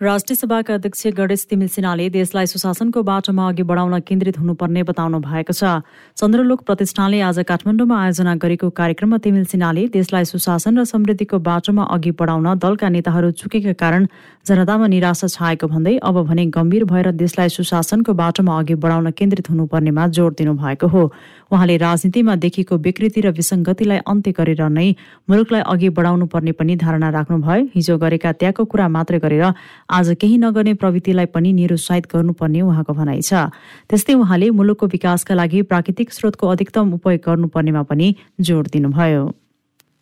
राष्ट्रिय 0.00 0.36
सभाका 0.36 0.74
अध्यक्ष 0.74 1.06
गणेश 1.16 1.44
तिमिल 1.50 1.68
सिन्हाले 1.68 2.08
देशलाई 2.08 2.46
सुशासनको 2.46 3.02
बाटोमा 3.04 3.48
अघि 3.48 3.62
बढाउन 3.62 3.98
केन्द्रित 4.00 4.38
हुनुपर्ने 4.38 4.82
बताउनु 4.88 5.18
भएको 5.20 5.52
छ। 5.52 5.84
चन्द्रलोक 6.16 6.60
प्रतिष्ठानले 6.64 7.20
आज 7.20 7.38
काठमाडौँमा 7.44 8.00
आयोजना 8.00 8.34
गरेको 8.40 8.70
कार्यक्रममा 8.72 9.16
तिमिल 9.20 9.44
सिन्हाले 9.44 9.84
देशलाई 9.92 10.24
सुशासन 10.24 10.78
र 10.80 10.84
समृद्धिको 10.88 11.38
बाटोमा 11.44 11.84
अघि 11.84 12.10
बढाउन 12.16 12.48
दलका 12.56 12.88
नेताहरू 12.88 13.30
चुकेका 13.36 13.72
कारण 13.76 14.06
जनतामा 14.48 14.86
निराशा 14.88 15.28
छाएको 15.36 15.68
भन्दै 15.68 15.96
अब 16.00 16.16
भने 16.24 16.46
गम्भीर 16.48 16.84
भएर 16.88 17.12
देशलाई 17.20 17.48
सुशासनको 17.52 18.12
बाटोमा 18.16 18.56
अघि 18.56 18.74
बढाउन 18.80 19.10
केन्द्रित 19.12 19.50
हुनुपर्नेमा 19.50 20.06
जोड़ 20.16 20.32
दिनुभएको 20.32 20.88
हो। 20.88 21.04
उहाँले 21.52 21.76
राजनीतिमा 21.76 22.34
देखिएको 22.40 22.76
विकृति 22.78 23.20
र 23.20 23.36
विसङ्गतिलाई 23.36 24.00
अन्त्य 24.08 24.32
गरेर 24.32 24.64
नै 24.70 24.88
मुलुकलाई 25.28 25.62
अघि 25.66 25.88
बढाउनु 25.92 26.26
पर्ने 26.32 26.52
पनि 26.56 26.76
धारणा 26.78 27.08
राख्नुभयो। 27.10 27.68
हिजो 27.76 27.98
गरेका 27.98 28.32
त्यागको 28.40 28.64
कुरा 28.64 28.88
मात्रै 28.88 29.18
गरेर 29.20 29.44
आज 29.90 30.14
केही 30.20 30.38
नगर्ने 30.38 30.74
प्रवृत्तिलाई 30.74 31.26
पनि 31.26 31.52
निरुत्साहित 31.52 32.06
गर्नुपर्ने 32.14 32.60
उहाँको 32.62 32.92
भनाइ 32.94 33.20
छ। 33.20 33.50
त्यस्तै 33.90 34.14
उहाँले 34.14 34.50
मुलुकको 34.50 34.86
विकासका 34.86 35.34
लागि 35.34 35.62
प्राकृतिक 35.62 36.12
स्रोतको 36.12 36.46
अधिकतम 36.46 36.92
उपयोग 36.94 37.20
गर्नुपर्नेमा 37.26 37.82
पनि 37.82 38.14
जोड 38.40 38.68
दिनुभयो। 38.72 39.24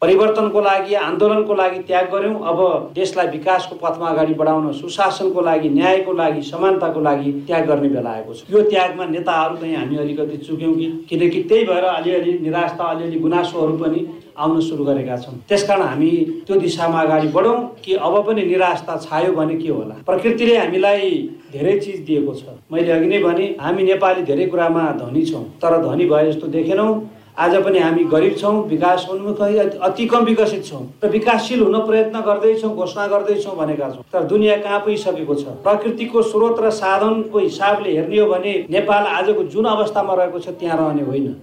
परिवर्तनको 0.02 0.60
लागि 0.60 0.94
आन्दोलनको 0.94 1.54
लागि 1.54 1.78
त्याग 1.86 2.04
गऱ्यौँ 2.10 2.34
अब 2.48 2.58
देशलाई 2.94 3.26
विकासको 3.28 3.76
पथमा 3.76 4.08
अगाडि 4.08 4.34
बढाउन 4.34 4.70
सुशासनको 4.72 5.40
लागि 5.42 5.68
न्यायको 5.68 6.12
लागि 6.12 6.42
समानताको 6.50 7.00
लागि 7.00 7.32
त्याग 7.48 7.66
गर्ने 7.66 7.88
बेला 7.88 8.10
आएको 8.10 8.34
छ। 8.34 8.44
यो 8.50 8.62
त्यागमा 8.70 9.04
नेताहरू 9.06 9.56
चाहिँ 9.56 9.74
हामी 9.76 9.96
अलिकति 9.98 10.36
चुक्यौँ 10.46 10.74
कि 10.74 10.86
किनकि 11.10 11.42
त्यही 11.48 11.64
भएर 11.64 11.84
अलिअलि 11.84 12.38
निराशा 12.42 12.84
अलिअलि 12.84 13.18
गुनासोहरू 13.18 13.76
पनि 13.82 14.06
आउन 14.38 14.60
सुरु 14.60 14.84
गरेका 14.84 15.16
छौँ। 15.18 15.34
त्यसकारण 15.48 15.82
हामी 15.82 16.10
त्यो 16.46 16.60
दिशामा 16.60 17.00
अगाडि 17.00 17.28
बढौँ 17.34 17.58
कि 17.84 17.94
अब 17.98 18.22
पनि 18.26 18.42
निराशा 18.46 18.96
छायो 19.02 19.32
भने 19.34 19.58
के 19.58 19.68
होला? 19.68 19.94
प्रकृतिले 20.06 20.56
हामीलाई 20.56 21.10
धेरै 21.52 21.78
चिज 21.80 22.00
दिएको 22.06 22.34
छ। 22.34 22.58
मैले 22.70 22.90
अघि 22.92 23.06
नै 23.06 23.18
भने 23.18 23.54
हामी 23.60 23.82
नेपाली 23.82 24.22
धेरै 24.30 24.46
कुरामा 24.46 24.90
धनी 25.02 25.24
छौँ 25.26 25.44
तर 25.58 25.82
धनी 25.82 26.06
भए 26.06 26.30
जस्तो 26.30 26.46
देखेनौँ। 26.54 26.92
आज 27.38 27.54
पनि 27.64 27.78
हामी 27.78 28.04
गरिब 28.04 28.34
छौँ 28.36 28.52
विकास 28.68 29.06
उन्मुख 29.10 29.40
अति 29.40 30.06
कम 30.06 30.24
विकसित 30.24 30.64
छौँ। 30.66 30.82
र 31.04 31.08
विकासशील 31.08 31.60
हुन 31.60 31.78
प्रयत्न 31.86 32.20
गर्दैछौँ 32.20 32.74
घोषणा 32.74 33.06
गर्दैछौँ 33.06 33.54
भनेका 33.56 33.90
छौँ। 33.90 34.02
तर 34.12 34.24
दुनियाँ 34.26 34.58
कहाँ 34.58 34.78
पुगिसकेको 34.80 35.34
छ? 35.34 35.44
प्रकृतिको 35.62 36.22
स्रोत 36.22 36.60
र 36.60 36.70
साधनको 36.74 37.38
हिसाबले 37.38 37.96
हेर्ने 37.96 38.18
हो 38.18 38.26
भने 38.26 38.54
नेपाल 38.70 39.06
आजको 39.14 39.44
जुन 39.54 39.64
अवस्थामा 39.68 40.14
रहेको 40.14 40.38
छ 40.38 40.58
त्यहाँ 40.58 40.78
रहने 40.78 41.02
होइन। 41.02 41.34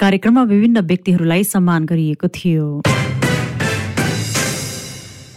कार्यक्रममा 0.00 0.42
विभिन्न 0.48 0.80
व्यक्तिहरूलाई 0.80 1.44
सम्मान 1.44 1.84
गरिएको 1.86 2.28
थियो। 2.32 2.66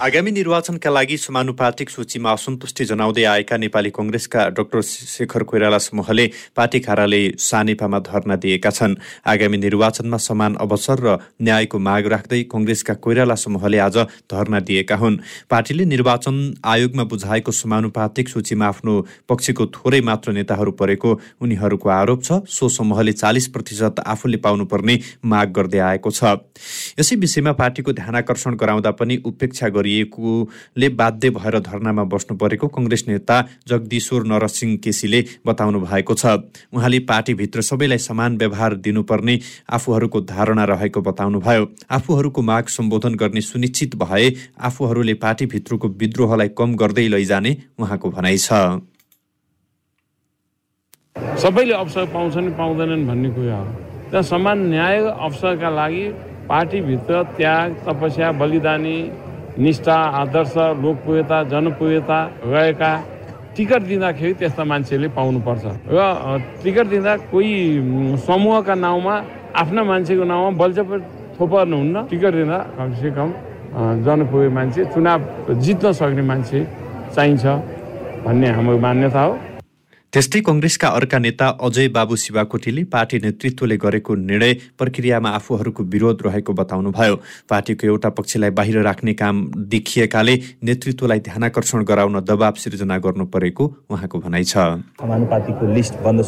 आगामी 0.06 0.32
निर्वाचनका 0.32 0.90
लागि 0.90 1.18
समानुपातिक 1.18 1.90
सूचीमा 1.90 2.32
असन्तुष्टि 2.32 2.86
जनाउँदै 2.86 3.24
आएका 3.26 3.58
नेपाली 3.58 3.90
कङ्ग्रेसका 3.90 4.42
डाक्टर 4.54 4.82
शेखर 4.86 5.44
कोइराला 5.50 5.78
समूहले 5.82 6.26
पार्टी 6.56 6.80
कार्यालय 6.80 7.24
सानेपामा 7.42 8.00
धरना 8.06 8.36
दिएका 8.38 8.70
छन्। 8.70 8.94
आगामी 9.26 9.58
निर्वाचनमा 9.58 10.18
समान 10.18 10.56
अवसर 10.62 11.00
र 11.02 11.18
न्यायको 11.42 11.80
माग 11.80 12.06
राख्दै 12.06 12.42
कङ्ग्रेसका 12.54 12.94
कोइराला 13.02 13.36
समूहले 13.36 13.78
आज 13.80 13.98
धरना 14.30 14.60
दिएका 14.62 14.96
हुन्। 14.96 15.18
पार्टीले 15.50 15.86
निर्वाचन 15.86 16.38
आयोगमा 16.62 17.04
बुझाएको 17.10 17.52
समानुपातिक 17.52 18.30
सूचीमा 18.30 18.66
आफ्नो 18.68 18.94
पक्षको 19.26 19.66
थोरै 19.74 20.02
मात्र 20.06 20.38
नेताहरू 20.38 20.72
परेको 20.78 21.10
उनीहरूको 21.42 21.90
आरोप 21.90 22.22
छ। 22.22 22.46
सो 22.46 22.70
समूहले 22.70 23.14
चालिस 23.16 23.48
प्रतिशत 23.58 24.06
आफूले 24.06 24.38
पाउनुपर्ने 24.46 25.00
माग 25.26 25.50
गर्दै 25.58 25.82
आएको 25.90 26.10
छ। 26.12 26.38
यसै 27.02 27.16
विषयमा 27.18 27.58
पार्टीको 27.58 27.98
ध्यानकर्षण 27.98 28.62
गराउँदा 28.62 28.92
पनि 29.02 29.18
उपेक्षा 29.26 29.74
गरिएकोले 29.96 30.90
बाध्य 30.90 31.30
भएर 31.30 31.60
धरनामा 31.62 32.04
बस्नु 32.04 32.38
परेको 32.38 32.68
कङ्ग्रेस 32.68 33.04
नेता 33.08 33.42
जगदीश्वर 33.68 34.24
नरसिंह 34.26 34.78
केसीले 34.84 35.24
बताउनु 35.48 35.80
भएको 35.82 36.14
छ। 36.14 36.26
उहाँले 36.74 37.00
पार्टीभित्र 37.08 37.62
सबैलाई 37.62 37.98
समान 38.00 38.38
व्यवहार 38.38 38.76
दिनुपर्ने 38.78 39.40
आफूहरूको 39.72 40.22
धारणा 40.24 40.64
रहेको 40.66 41.02
बताउनुभयो। 41.02 41.64
आफूहरूको 41.90 42.42
माग 42.42 42.66
सम्बोधन 42.68 43.16
गर्ने 43.16 43.42
सुनिश्चित 43.42 43.96
भए 43.96 44.28
आफूहरूले 44.60 45.14
पार्टीभित्रको 45.16 45.88
विद्रोहलाई 45.88 46.50
कम 46.58 46.76
गर्दै 46.76 47.08
लैजाने 47.08 47.58
उहाँको 47.80 48.10
भनाइ 48.10 48.38
छ। 48.38 48.84
सबैले 51.40 51.74
अवसर 51.74 52.06
पाउँछन् 52.12 52.52
पाउँदैनन् 52.54 53.08
भन्ने 53.08 53.30
कुरा 53.32 53.58
हो। 53.58 53.72
त्यहाँ 54.12 54.24
समान 54.24 54.58
न्याय 54.70 54.98
अवसरका 55.00 55.70
लागि 55.70 56.06
पार्टीभित्र 56.46 57.24
त्याग 57.38 57.72
तपस्या 57.88 58.32
बलिदानी 58.32 58.98
निष्ठा 59.58 59.96
आदर्श 60.22 60.54
लोकप्रियता 60.84 61.38
जनप्रियता 61.52 62.20
रहेका 62.44 62.92
टिकट 63.56 63.82
दिँदाखेरि 63.88 64.34
त्यस्ता 64.36 64.64
मान्छेले 64.68 65.08
पाउनुपर्छ। 65.16 65.66
र 65.88 66.00
टिकट 66.64 66.86
दिँदा 66.92 67.14
कोही 67.32 67.54
समूहका 68.28 68.76
नाउँमा 68.76 69.16
आफ्ना 69.56 69.82
मान्छेको 69.84 70.24
नाउँमा 70.24 70.52
बलजब 70.60 70.90
थोपर्नुहुन्न। 71.40 71.96
टिकट 72.12 72.34
दिँदा 72.36 72.58
कमसे 72.78 73.10
कम 73.16 73.30
जनप्रिय 74.06 74.50
मान्छे 74.58 74.82
चुनाव 74.92 75.20
जित्न 75.64 75.92
सक्ने 75.92 76.22
मान्छे 76.22 76.60
चाहिन्छ 77.16 77.46
भन्ने 78.28 78.48
हाम्रो 78.56 78.78
मान्यता 78.78 79.22
हो। 79.24 79.34
त्यस्तै 80.16 80.40
कङ्ग्रेसका 80.48 80.88
अर्का 80.98 81.18
नेता 81.20 81.48
अजय 81.68 81.88
बाबु 81.92 82.16
शिवाकोटीले 82.16 82.84
पार्टी 82.92 83.18
नेतृत्वले 83.20 83.78
गरेको 83.78 84.16
निर्णय 84.20 84.54
प्रक्रियामा 84.80 85.30
आफूहरूको 85.38 85.84
विरोध 85.94 86.22
रहेको 86.26 86.54
बताउनुभयो। 86.60 87.16
पार्टीको 87.52 87.88
एउटा 87.88 88.10
पक्षलाई 88.16 88.50
बाहिर 88.56 88.78
राख्ने 88.88 89.14
काम 89.22 89.36
देखिएकाले 89.74 90.36
नेतृत्वलाई 90.64 91.20
ध्यानकर्षण 91.28 91.84
गराउन 91.92 92.20
दबाव 92.32 92.54
सिर्जना 92.64 92.98
गर्नु 93.06 93.26
परेको 93.36 93.64
उहाँको 93.92 94.20
भनाइ 94.24 94.44
छ। 94.48 94.56
लिस्ट 95.76 96.00
बन्द 96.06 96.24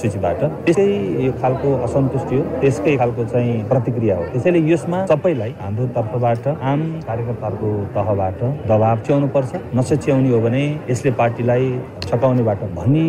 त्यसै 0.68 1.32
खालको 1.40 1.70
असन्तुष्टि 1.88 2.36
हो 2.36 2.44
त्यसकै 2.60 2.98
खालको 3.00 3.26
चाहिँ 3.32 3.56
प्रतिक्रिया 3.72 4.16
हो। 4.18 4.24
त्यसैले 4.36 4.66
यसमा 4.68 5.00
सबैलाई 5.14 5.56
हाम्रो 5.64 5.88
तर्फबाट 5.96 6.48
आम 6.74 6.84
कार्यकर्ताहरूको 7.08 7.72
तहबाट 7.96 8.44
दबाव 8.68 8.98
च्याउनु 9.08 9.28
पर्छ 9.32 9.64
नसच्याउने 9.80 10.30
हो 10.36 10.44
भने 10.44 10.66
यसले 10.92 11.12
पार्टीलाई 11.24 11.66
छकाउनेबाट 12.10 12.62
भन्ने 12.76 13.08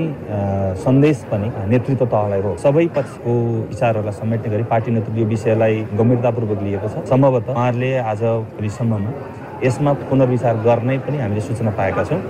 सन्देश 0.76 1.16
पनि 1.30 1.48
नेतृत्व 1.68 2.06
तहलाई 2.06 2.40
हो। 2.40 2.56
सबै 2.58 2.86
पक्षको 2.96 3.32
विचारहरूलाई 3.68 4.18
समेट्ने 4.20 4.48
गरी 4.50 4.64
पार्टी 4.72 4.90
नेतृत्व 4.90 5.20
यो 5.20 5.26
विषयलाई 5.26 5.74
गम्भीरतापूर्वक 5.98 6.62
लिएको 6.62 6.88
छ। 6.88 7.06
सम्भवतः 7.08 7.52
उहाँहरूले 7.52 7.90
आज 8.10 8.22
भोलिसम्ममा 8.56 9.10
यसमा 9.64 9.92
पुनर्विचार 10.06 10.56
गर्ने 10.66 10.98
पनि 11.06 11.18
हामीले 11.18 11.40
सूचना 11.40 11.70
पाएका 11.78 12.04
छौँ। 12.04 12.20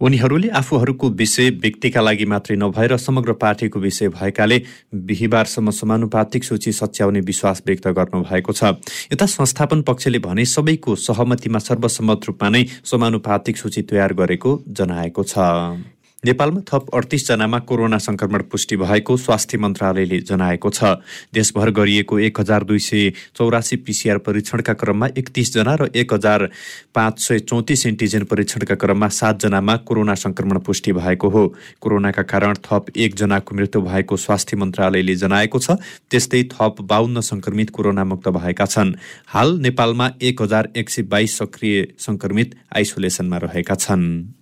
उनीहरूले 0.00 0.48
आफूहरूको 0.52 1.08
विषय 1.16 1.50
व्यक्तिका 1.56 2.00
लागि 2.00 2.24
मात्रै 2.28 2.56
नभएर 2.56 2.96
समग्र 3.00 3.32
पार्टीको 3.32 3.80
विषय 3.80 4.08
भएकाले 4.12 4.58
बिहिबारसम्म 4.92 5.70
समानुपातिक 5.72 6.44
सूची 6.44 6.72
सच्याउने 6.72 7.20
विश्वास 7.24 7.62
व्यक्त 7.66 7.88
गर्नुभएको 7.96 8.52
छ। 8.52 8.76
यता 9.12 9.26
संस्थापन 9.26 9.82
पक्षले 9.88 10.18
भने 10.20 10.44
सबैको 10.44 10.94
सहमतिमा 11.00 11.58
सर्वसम्मत 11.58 12.28
रूपमा 12.28 12.48
नै 12.48 12.64
समानुपातिक 12.84 13.56
सूची 13.56 13.82
तयार 13.88 14.12
गरेको 14.12 14.50
जनाएको 14.68 15.22
छ। 15.24 15.34
नेपालमा 16.26 16.60
थप 16.66 16.86
अडतिसजनामा 16.90 17.58
कोरोना 17.70 17.98
संक्रमण 17.98 18.42
पुष्टि 18.50 18.76
भएको 18.76 19.16
स्वास्थ्य 19.16 19.58
मन्त्रालयले 19.58 20.18
जनाएको 20.20 20.70
छ। 20.70 20.98
देशभर 21.30 21.70
गरिएको 21.70 22.18
एक 22.18 22.40
हजार 22.40 22.64
दुई 22.66 22.78
सय 22.78 23.10
चौरासी 23.36 23.76
पिसिआर 23.86 24.18
परीक्षणका 24.26 24.72
क्रममा 24.74 25.06
एकतिसजना 25.14 25.74
र 25.76 25.86
एक 25.94 26.14
हजार 26.14 26.48
पाँच 26.90 27.20
सय 27.20 27.38
चौतिस 27.46 27.86
एन्टिजेन 27.86 28.24
परीक्षणका 28.24 28.74
क्रममा 28.74 29.08
सातजनामा 29.08 29.76
कोरोना 29.86 30.14
संक्रमण 30.16 30.58
पुष्टि 30.66 30.92
भएको 30.92 31.28
हो। 31.30 31.46
कोरोनाका 31.80 32.22
कारण 32.24 32.54
थप 32.66 32.90
एकजनाको 32.96 33.54
मृत्यु 33.54 33.82
भएको 33.82 34.16
स्वास्थ्य 34.16 34.56
मन्त्रालयले 34.56 35.14
जनाएको 35.14 35.58
छ। 35.58 35.78
त्यस्तै 36.10 36.42
थप 36.52 36.82
बाहन्न 36.82 37.20
संक्रमित 37.22 37.70
कोरोना 37.70 38.04
मुक्त 38.04 38.28
भएका 38.34 38.66
छन्। 38.66 38.94
हाल 39.30 39.58
नेपालमा 39.62 40.10
एक 40.22 40.42
हजार 40.42 40.72
एक 40.74 40.90
सय 40.90 41.02
बाइस 41.06 41.38
सक्रिय 41.38 41.86
संक्रमित 41.98 42.58
आइसोलेसनमा 42.74 43.38
रहेका 43.38 43.74
छन्। 43.76 44.35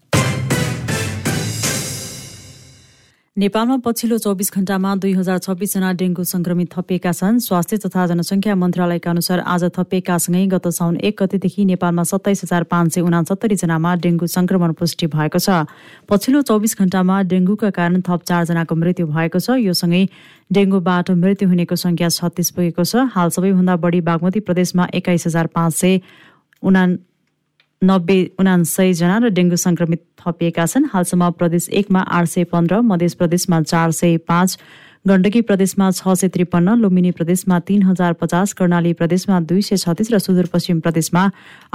नेपालमा 3.37 3.77
पछिल्लो 3.83 4.17
चौबिस 4.19 4.53
घण्टामा 4.55 4.95
दुई 5.03 5.13
हजार 5.13 5.39
छब्बिसजना 5.43 5.93
डेंगू 5.93 6.25
संक्रमित 6.25 6.69
थपिएका 6.73 7.13
छन्। 7.13 7.39
स्वास्थ्य 7.43 7.77
तथा 7.83 8.07
जनसङ्ख्या 8.07 8.55
मन्त्रालयका 8.55 9.11
अनुसार 9.11 9.39
आज 9.45 9.65
थपिएका 9.75 10.19
सँगै 10.19 10.47
गत 10.47 10.69
साउन 10.71 10.97
एक 11.03 11.17
गतेदेखि 11.19 11.65
नेपालमा 11.67 12.03
सत्ताइस 12.07 12.43
हजार 12.45 12.63
पाँच 12.71 12.95
सय 12.95 13.01
उनासत्तरी 13.03 13.57
जनामा 13.59 13.95
डेंगू 13.99 14.27
संक्रमण 14.31 14.73
पुष्टि 14.79 15.07
भएको 15.11 15.39
छ। 15.39 15.67
पछिल्लो 16.07 16.43
चौबिस 16.47 16.79
घण्टामा 16.79 17.17
डेंगूका 17.27 17.71
कारण 17.75 18.01
थप 18.07 18.23
चारजनाको 18.23 18.75
मृत्यु 18.75 19.07
भएको 19.11 19.39
छ। 19.43 19.59
यो 19.59 19.75
सँगै 19.75 20.07
डेंगूबाट 20.55 21.11
मृत्यु 21.19 21.49
हुनेको 21.49 21.77
संख्या 21.77 22.09
छत्तिस 22.15 22.51
पुगेको 22.55 22.85
छ। 22.87 23.11
हाल 23.19 23.35
सबैभन्दा 23.35 23.77
बढी 23.83 24.01
बागमती 24.11 24.47
प्रदेशमा 24.47 24.87
एक्काइस 24.95 25.27
हजार 25.27 25.47
पाँच 25.51 25.75
सय 25.75 26.01
उना 26.63 26.87
नब्बे 27.85 28.19
उनासयजना 28.41 29.17
र 29.19 29.29
डेङ्गु 29.37 29.57
संक्रमित 29.57 30.01
थपिएका 30.21 30.65
छन्। 30.67 30.89
हालसम्म 30.93 31.31
प्रदेश 31.39 31.69
एकमा 31.81 32.01
आठ 32.01 32.27
सय 32.29 32.45
पन्ध्र 32.53 32.81
मध्य 32.83 33.09
प्रदेशमा 33.19 33.61
चार 33.63 33.91
सय 33.93 34.17
पाँच 34.25 34.59
गण्डकी 35.05 35.41
प्रदेशमा 35.45 35.91
छ 35.91 36.15
सय 36.17 36.29
त्रिपन्न 36.35 36.75
लुम्बिनी 36.81 37.11
प्रदेशमा 37.13 37.59
तीन 37.69 37.83
हजार 37.83 38.13
पचास 38.21 38.53
कर्णाली 38.57 38.93
प्रदेशमा 38.97 39.41
दुई 39.51 39.63
सय 39.63 39.77
छत्तिस 39.77 40.13
र 40.13 40.19
सुदूरपश्चिम 40.19 40.81
प्रदेशमा 40.81 41.23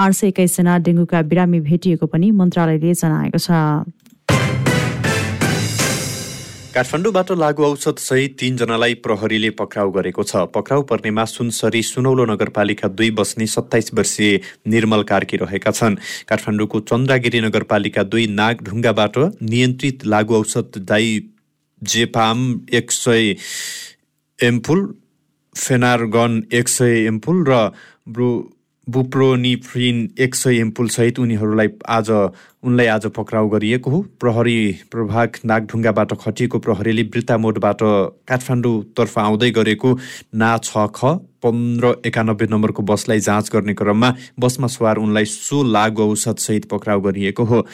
आठ 0.01 0.11
सय 0.13 0.27
एक्काइसजना 0.27 0.77
डेङ्गुका 0.81 1.21
बिरामी 1.29 1.59
भेटिएको 1.69 2.05
पनि 2.09 2.31
मन्त्रालयले 2.33 2.93
जनाएको 2.95 3.37
छ। 3.37 3.49
काठमाडौँबाट 6.79 7.31
लागु 7.35 7.63
औषध 7.65 7.97
सहित 7.99 8.35
तीनजनालाई 8.39 8.93
प्रहरीले 9.03 9.49
पक्राउ 9.51 9.89
गरेको 9.91 10.23
छ। 10.23 10.47
पक्राउ 10.47 10.81
पर्नेमा 10.87 11.23
सुनसरी 11.27 11.81
सुनौलो 11.83 12.25
नगरपालिका 12.25 12.87
दुई 12.87 13.09
बस्ने 13.19 13.47
सत्ताइस 13.53 13.93
वर्षीय 13.93 14.39
निर्मल 14.71 15.03
कार्की 15.03 15.37
रहेका 15.37 15.71
छन्। 15.71 15.99
काठमाडौँको 16.29 16.79
चन्द्रागिरी 16.87 17.39
नगरपालिका 17.41 18.03
दुई 18.07 18.27
नागढुङ्गाबाट 18.31 19.17
नियन्त्रित 19.43 20.05
लागु 20.07 20.35
औषध 20.39 20.79
दाई 20.87 21.09
जेपाम 21.81 22.39
एक 22.71 22.91
सय 22.91 23.35
एम्पुल 24.39 24.79
फेनारगन 25.55 26.43
एक 26.53 26.67
सय 26.69 26.95
एम्पुल 27.11 27.43
र 27.49 27.59
ब्रु 28.07 28.29
बुप्रोनिफ्रिन 28.89 29.97
एक 30.19 30.35
सय 30.35 30.57
एम्पुलसहित 30.59 31.19
उनीहरूलाई 31.19 31.67
आज 31.89 32.09
उनलाई 32.09 32.87
आज 32.87 33.05
पक्राउ 33.17 33.49
गरिएको 33.49 33.91
हो। 33.91 34.01
प्रहरी 34.19 34.57
प्रभाग 34.91 35.35
नागढुङ्गाबाट 35.45 36.13
खटिएको 36.21 36.59
प्रहरीले 36.59 37.03
वृत्तामोडबाट 37.05 37.81
काठमाडौँतर्फ 38.29 39.17
आउँदै 39.19 39.51
गरेको 39.51 39.93
ना 40.33 40.57
छ 40.63 40.87
ख 40.95 41.13
पन्ध्र 41.43 41.93
एकानब्बे 42.05 42.47
नम्बरको 42.51 42.83
बसलाई 42.83 43.19
जाँच 43.21 43.49
गर्ने 43.53 43.73
क्रममा 43.73 44.13
बसमा 44.39 44.67
सवार 44.67 44.97
उनलाई 44.97 45.25
सो 45.27 45.63
लागु 45.69 46.09
औषधसहित 46.09 46.65
पक्राउ 46.69 47.01
गरिएको 47.01 47.43
हो। 47.45 47.65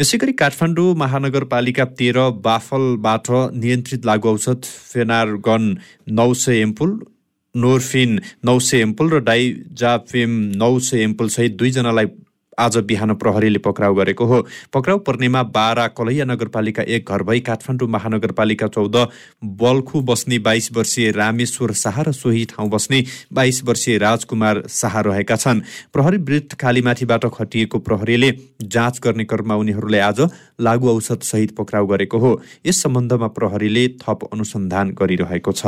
यसै 0.00 0.18
गरी 0.18 0.32
काठमाडौँ 0.38 0.94
महानगरपालिका 0.96 1.84
तेह्र 1.98 2.30
बाफलबाट 2.46 3.30
नियन्त्रित 3.54 4.06
लागु 4.06 4.28
औषध 4.28 4.74
फेनारगन 4.92 5.74
नौ 6.12 6.32
सय 6.36 6.60
एम्पुल 6.62 7.00
नोर्फिन 7.54 8.20
नौ 8.44 8.58
सय 8.60 8.80
एम्पुल 8.80 9.10
र 9.10 9.20
डाइजाफिम 9.20 10.40
नौ 10.56 10.78
सय 10.80 11.02
एम्पुलसहित 11.02 11.56
दुईजनालाई 11.56 12.06
आज 12.58 12.76
बिहान 12.84 13.14
प्रहरीले 13.14 13.58
पक्राउ 13.58 13.94
गरेको 13.94 14.24
हो। 14.26 14.40
पक्राउ 14.72 14.98
पर्नेमा 14.98 15.42
बाह्र 15.48 15.86
कलैया 15.96 16.24
नगरपालिका 16.24 16.82
एक 16.84 17.08
घर 17.08 17.22
भई 17.22 17.40
काठमाडौँ 17.40 17.88
महानगरपालिका 17.88 18.66
चौध 18.68 18.96
बल्खु 19.62 20.00
बस्ने 20.02 20.38
बाइस 20.38 20.68
वर्षीय 20.72 21.10
रामेश्वर 21.10 21.72
शाह 21.74 22.00
र 22.02 22.12
सोही 22.12 22.44
ठाउँ 22.44 22.68
बस्ने 22.70 23.02
बाइस 23.32 23.62
वर्षीय 23.64 23.98
राजकुमार 23.98 24.62
शाह 24.68 25.00
रहेका 25.00 25.36
छन्। 25.36 25.60
प्रहरी 25.92 26.18
वृत्त 26.20 26.52
कालीमाथिबाट 26.60 27.24
खटिएको 27.34 27.78
प्रहरीले 27.80 28.32
जाँच 28.60 29.00
गर्ने 29.04 29.24
क्रममा 29.24 29.56
उनीहरूलाई 29.56 30.00
आज 30.00 30.20
लागु 30.60 30.90
औषध 30.90 31.20
सहित 31.24 31.56
पक्राउ 31.56 31.86
गरेको 31.86 32.18
हो। 32.18 32.40
यस 32.66 32.82
सम्बन्धमा 32.82 33.28
प्रहरीले 33.32 33.88
थप 34.04 34.28
अनुसन्धान 34.32 34.94
गरिरहेको 35.00 35.52
छ। 35.52 35.66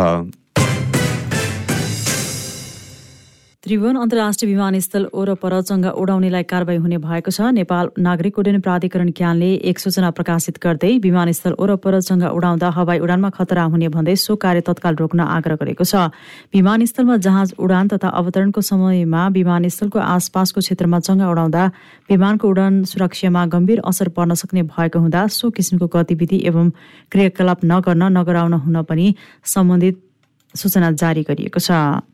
त्रिभुवन 3.63 3.97
अन्तर्राष्ट्रिय 3.97 4.51
विमानस्थल 4.51 5.05
ओरपर 5.15 5.55
चङ्गा 5.63 5.91
उडाउनेलाई 6.03 6.43
कारवाही 6.51 6.79
हुने 6.83 6.97
भएको 6.99 7.31
छ। 7.31 7.55
नेपाल 7.55 7.91
नागरिक 7.97 8.39
उड्डयन 8.39 8.61
प्राधिकरण 8.61 9.11
क्यानले 9.15 9.51
एक 9.71 9.79
सूचना 9.79 10.11
प्रकाशित 10.19 10.59
गर्दै 10.59 10.91
विमानस्थल 10.99 11.55
ओरपर 11.63 12.01
चङ्गा 12.03 12.29
उडाउँदा 12.35 12.71
हवाई 12.75 12.99
उडानमा 12.99 13.31
खतरा 13.31 13.63
हुने 13.71 13.89
भन्दै 13.95 14.17
सो 14.19 14.35
कार्य 14.35 14.61
तत्काल 14.67 14.95
रोक्न 14.99 15.21
आग्रह 15.37 15.57
गरेको 15.63 15.85
छ। 15.87 16.11
विमानस्थलमा 16.51 17.17
जहाज 17.23 17.55
उडान 17.63 17.95
तथा 17.95 18.09
अवतरणको 18.11 18.61
समयमा 18.67 19.23
विमानस्थलको 19.39 19.99
आसपासको 20.11 20.61
क्षेत्रमा 20.67 20.99
चङ्गा 21.07 21.31
उडाउँदा 21.31 21.63
विमानको 22.11 22.45
उडान 22.51 22.83
सुरक्षामा 22.91 23.47
गम्भीर 23.55 23.87
असर 23.87 24.09
पर्न 24.19 24.43
सक्ने 24.43 24.63
भएको 24.75 24.99
हुँदा 24.99 25.27
सो 25.31 25.55
किसिमको 25.55 25.87
गतिविधि 25.95 26.43
एवं 26.51 26.75
क्रियाकलाप 27.15 27.71
नगर्न 27.73 28.03
नगराउन 28.19 28.55
हुन 28.65 28.83
पनि 28.91 29.07
सम्बन्धित 29.47 30.09
सूचना 30.55 30.91
जारी 30.99 31.23
गरिएको 31.31 31.63
छ। 31.63 32.11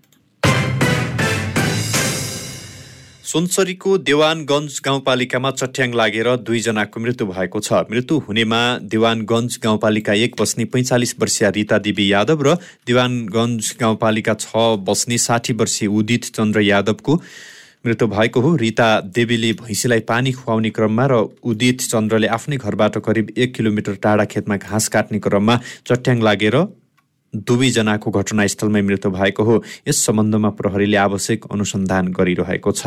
सुनसरीको 3.28 3.96
देवानगञ्ज 4.08 4.78
गाउँपालिकामा 4.84 5.50
चट्याङ 5.52 5.94
लागेर 5.94 6.28
दुईजनाको 6.40 7.00
मृत्यु 7.00 7.26
भएको 7.28 7.60
छ। 7.60 7.80
मृत्यु 7.90 8.16
हुनेमा 8.24 8.60
देवानगञ्ज 8.88 9.58
गाउँपालिका 9.64 10.12
एक 10.18 10.36
बस्ने 10.40 10.64
पैँचालिस 10.72 11.14
वर्षीय 11.20 11.50
रिता 11.56 11.78
देवी 11.84 12.06
यादव 12.12 12.42
र 12.42 12.54
देवानगञ्ज 12.88 13.74
गाउँपालिका 13.80 14.34
छ 14.36 14.64
बस्ने 14.80 15.18
साठी 15.18 15.52
वर्षीय 15.60 15.88
उदित 15.92 16.24
चन्द्र 16.32 16.60
यादवको 16.62 17.20
मृत्यु 17.84 18.08
भएको 18.08 18.40
हो। 18.40 18.56
रिता 18.56 18.88
देवीले 19.12 19.52
भैँसीलाई 19.60 20.00
पानी 20.08 20.32
खुवाउने 20.32 20.70
क्रममा 20.72 21.06
र 21.12 21.20
उदित 21.44 21.84
चन्द्रले 21.84 22.32
आफ्नै 22.32 22.56
घरबाट 22.56 22.98
करिब 23.04 23.36
एक 23.36 23.54
किलोमिटर 23.54 24.00
टाढा 24.02 24.24
खेतमा 24.24 24.56
घाँस 24.56 24.88
काट्ने 24.88 25.18
क्रममा 25.20 25.60
चट्याङ 25.84 26.22
लागेर 26.22 26.56
दुवैजनाको 27.36 28.10
घटनास्थलमै 28.10 28.82
मृत्यु 28.82 29.10
भएको 29.10 29.44
हो। 29.44 29.62
यस 29.88 30.06
सम्बन्धमा 30.06 30.50
प्रहरीले 30.50 30.96
आवश्यक 30.96 31.44
अनुसन्धान 31.52 32.08
गरिरहेको 32.08 32.72
छ। 32.72 32.86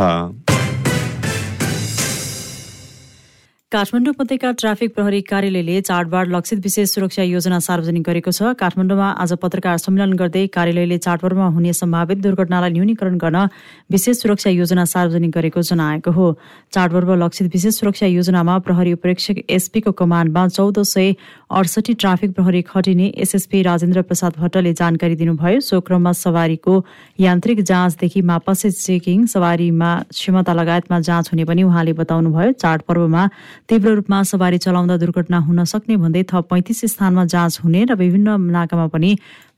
काठमाडौँ 3.72 4.12
उपत्यका 4.12 4.52
ट्राफिक 4.60 4.94
प्रहरी 4.96 5.22
कार्यालयले 5.24 5.80
चाडबाड 5.82 6.28
लक्षित 6.28 6.60
विशेष 6.60 6.90
सुरक्षा 6.92 7.24
योजना 7.24 7.60
सार्वजनिक 7.64 8.04
गरेको 8.04 8.32
छ। 8.36 8.52
काठमाडौँमा 8.60 9.08
आज 9.16 9.32
पत्रकार 9.40 9.78
सम्मेलन 9.80 10.14
गर्दै 10.20 10.44
कार्यालयले 10.52 10.98
चाडपर्वमा 11.00 11.48
हुने 11.56 11.72
सम्भावित 11.72 12.18
दुर्घटनालाई 12.20 12.72
न्यूनीकरण 12.76 13.16
गर्न 13.16 13.48
विशेष 13.88 14.18
सुरक्षा 14.22 14.50
योजना 14.52 14.84
सार्वजनिक 14.86 15.32
गरेको 15.32 15.62
जनाएको 15.64 16.12
हो। 16.12 16.28
चाडपर्व 16.76 17.14
लक्षित 17.16 17.48
विशेष 17.54 17.80
सुरक्षा 17.80 18.08
योजनामा 18.12 18.58
प्रहरी 18.60 18.94
उपरीक्षक 18.94 19.40
एसपीको 19.48 19.92
कमान्डमा 19.96 20.48
चौध 20.52 20.82
सय 20.84 21.16
अडसठी 21.56 21.94
ट्राफिक 21.96 22.36
प्रहरी 22.36 22.62
खटिने 22.68 23.08
एसएसपी 23.24 23.62
राजेन्द्र 23.64 24.02
प्रसाद 24.04 24.34
भट्टले 24.36 24.74
जानकारी 24.74 25.16
दिनुभयो। 25.16 25.60
सो 25.62 25.80
क्रममा 25.80 26.12
सवारीको 26.18 26.76
यान्त्रिक 27.20 27.64
जाँचदेखि 27.72 28.22
मापसे 28.28 28.72
चेकिङ 28.74 29.26
सवारीमा 29.32 29.96
क्षमता 30.12 30.54
लगायतमा 30.60 31.00
जाँच 31.00 31.32
हुने 31.32 31.46
पनि 31.48 31.64
उहाँले 31.64 31.94
बताउनुभयो। 32.04 32.52
चाडपर्वमा 32.60 33.24
तीव्र 33.72 33.92
रूपमा 33.96 34.22
सवारी 34.28 34.58
चलाउँदा 34.58 34.96
दुर्घटना 35.00 35.38
हुन 35.48 35.64
सक्ने 35.64 35.96
भन्दै 35.98 36.24
थप 36.28 36.48
पैँतिस 36.52 36.80
स्थानमा 36.92 37.24
जाँच 37.24 37.60
हुने 37.64 37.84
र 37.88 37.96
विभिन्न 37.96 38.52
नाकामा 38.52 38.88
पनि 38.92 39.12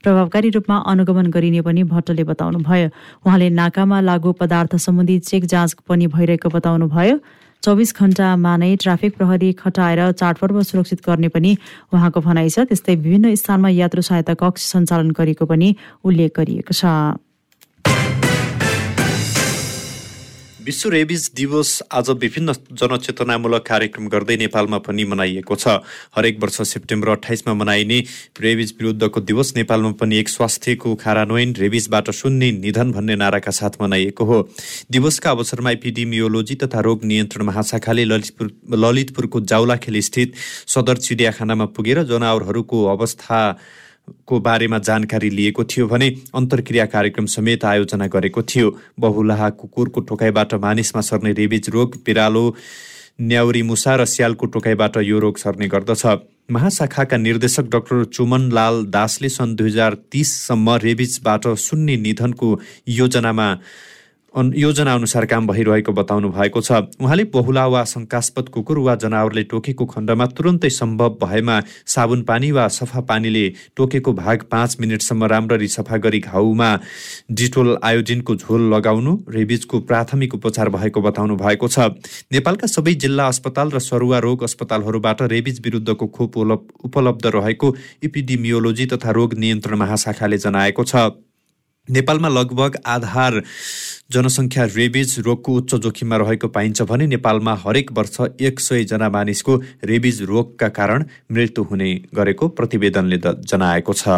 प्रभावकारी 0.06 0.50
रूपमा 0.54 0.76
अनुगमन 0.86 1.26
गरिने 1.34 1.60
पनि 1.66 1.82
भट्टले 1.82 2.24
बताउनुभयो। 2.24 2.88
उहाँले 3.26 3.48
नाकामा 3.50 4.00
लागू 4.00 4.32
पदार्थ 4.38 4.76
सम्बन्धी 4.78 5.18
चेक 5.18 5.44
जाँच 5.50 5.82
पनि 5.90 6.06
भइरहेको 6.14 6.48
बताउनुभयो। 6.48 7.18
चौबिस 7.62 7.90
घण्टामा 7.98 8.56
नै 8.56 8.70
ट्राफिक 8.86 9.16
प्रहरी 9.18 9.52
खटाएर 9.58 10.00
चाडपर्व 10.14 10.62
सुरक्षित 10.62 11.02
गर्ने 11.02 11.28
पनि 11.34 11.56
उहाँको 11.90 12.20
भनाइ 12.22 12.48
छ। 12.54 12.70
त्यस्तै 12.70 12.94
विभिन्न 12.94 13.34
स्थानमा 13.34 13.68
यात्रु 13.82 14.02
सहायता 14.06 14.34
कक्ष 14.38 14.62
सञ्चालन 14.70 15.10
गरेको 15.10 15.42
पनि 15.42 15.74
उल्लेख 16.06 16.30
गरिएको 16.38 16.70
छ। 16.70 16.86
विश्व 20.64 20.88
रेबिज 20.90 21.30
दिवस 21.36 21.70
आज 21.92 22.08
विभिन्न 22.10 22.52
जनचेतनामूलक 22.72 23.64
कार्यक्रम 23.66 24.06
गर्दै 24.08 24.36
नेपालमा 24.36 24.78
पनि 24.86 25.04
मनाइएको 25.04 25.56
छ। 25.56 25.68
हरेक 26.16 26.38
वर्ष 26.40 26.60
सेप्टेम्बर 26.64 27.08
अठाइसमा 27.08 27.54
मनाइने 27.54 27.98
रेबिज 28.40 28.72
विरुद्धको 28.80 29.20
दिवस 29.22 29.52
नेपालमा 29.56 29.90
पनि 30.00 30.16
एक 30.18 30.28
स्वास्थ्यको 30.28 30.94
कार्यान्वयन 31.04 31.54
रेबिजबाट 31.58 32.10
शून्य 32.12 32.50
निधन 32.54 32.92
भन्ने 32.92 33.16
नाराका 33.16 33.50
साथ 33.50 33.80
मनाइएको 33.82 34.24
हो। 34.24 34.40
दिवसका 34.90 35.30
अवसरमा 35.30 35.70
एपिडिमियोलोजी 35.70 36.54
तथा 36.64 36.80
रोग 36.80 37.04
नियन्त्रण 37.04 37.44
महाशाखाले 37.44 38.04
ललितपुर 38.06 38.52
ललितपुरको 38.78 39.40
जाउलाखेल 39.44 40.00
स्थित 40.00 40.32
सदर 40.66 40.96
चिडियाखानामा 41.04 41.66
पुगेर 41.76 42.02
जनावरहरूको 42.08 42.84
अवस्था 42.96 43.40
को 44.26 44.40
बारेमा 44.40 44.78
जानकारी 44.80 45.30
लिएको 45.30 45.64
थियो 45.64 45.86
भने 45.88 46.08
अन्तर्क्रिया 46.34 46.86
कार्यक्रम 46.86 47.26
समेत 47.26 47.64
आयोजना 47.64 48.06
गरेको 48.06 48.42
थियो। 48.44 48.76
बहुलाहा 49.00 49.50
कुकुरको 49.50 50.00
टोकाइबाट 50.00 50.54
मानिसमा 50.60 51.00
सर्ने 51.00 51.32
रेबिज 51.32 51.68
रोग 51.70 51.96
बिरालो 52.06 52.44
न्याउरी 53.20 53.62
मुसा 53.62 53.94
र 53.96 54.04
स्यालको 54.04 54.46
टोकाइबाट 54.46 54.96
यो 54.96 55.18
रोग 55.18 55.36
सर्ने 55.38 55.68
गर्दछ। 55.68 56.06
महाशाखाका 56.50 57.16
निर्देशक 57.16 57.64
डाक्टर 57.72 58.04
चुमन 58.04 58.50
लाल 58.52 58.84
दासले 58.86 59.28
सन् 59.28 59.56
दुई 59.56 59.68
हजार 59.68 59.94
तिससम्म 60.12 60.74
रेबिजबाट 60.82 61.46
शून्य 61.56 61.96
निधनको 61.96 62.48
योजनामा 62.88 63.48
योजना 64.34 64.94
अनुसार 64.94 65.24
काम 65.26 65.46
भइरहेको 65.46 65.92
बताउनु 65.92 66.28
भएको 66.30 66.60
छ। 66.60 66.72
उहाँले 66.98 67.24
बहुला 67.30 67.66
वा 67.66 67.82
शङ्कास्पद 67.86 68.48
कुकुर 68.48 68.78
वा 68.78 68.94
जनावरले 68.96 69.42
टोकेको 69.46 69.84
खण्डमा 69.86 70.26
तुरन्तै 70.34 70.70
सम्भव 70.70 71.18
भएमा 71.22 71.60
साबुन 71.86 72.22
पानी 72.22 72.50
वा 72.50 72.66
सफा 72.68 73.00
पानीले 73.06 73.46
टोकेको 73.76 74.12
भाग 74.12 74.42
पाँच 74.50 74.76
मिनटसम्म 74.80 75.24
राम्ररी 75.24 75.68
सफा 75.68 75.96
गरी 75.96 76.20
घाउमा 76.20 76.70
डिटोल 77.32 77.76
आयोडिनको 77.82 78.36
झोल 78.36 78.62
लगाउनु 78.74 79.12
रेबिजको 79.30 79.80
प्राथमिक 79.82 80.34
उपचार 80.34 80.68
भएको 80.68 81.00
बताउनु 81.00 81.36
भएको 81.36 81.68
छ। 81.68 81.94
नेपालका 82.32 82.66
सबै 82.66 82.94
जिल्ला 82.96 83.26
अस्पताल 83.28 83.70
र 83.70 83.78
सरुवा 83.80 84.18
रोग 84.18 84.42
अस्पतालहरूबाट 84.42 85.22
रेबिज 85.30 85.60
विरुद्धको 85.64 86.06
खोप 86.08 86.38
उपलब्ध 86.84 87.26
रहेको 87.34 87.74
इपिडिमियोलोजी 88.02 88.86
तथा 88.86 89.10
रोग 89.10 89.34
नियन्त्रण 89.38 89.78
महाशाखाले 89.78 90.38
जनाएको 90.38 90.84
छ। 90.84 91.14
नेपालमा 91.88 92.28
लगभग 92.28 92.76
आधार 92.86 93.42
जनसङ्ख्या 94.12 94.64
रेबिज 94.64 95.18
रोगको 95.18 95.54
उच्च 95.54 95.74
जोखिममा 95.74 96.16
रहेको 96.16 96.48
पाइन्छ 96.48 96.82
भने 96.82 97.06
नेपालमा 97.06 97.54
हरेक 97.64 97.92
वर्ष 97.92 98.16
एक 98.40 98.60
सयजना 98.60 99.08
मानिसको 99.08 99.56
रेबिज 99.84 100.22
रोगका 100.22 100.68
कारण 100.68 101.04
मृत्यु 101.32 101.64
हुने 101.64 101.92
गरेको 102.14 102.48
प्रतिवेदनले 102.48 103.18
जनाएको 103.20 103.92
छ। 103.92 104.08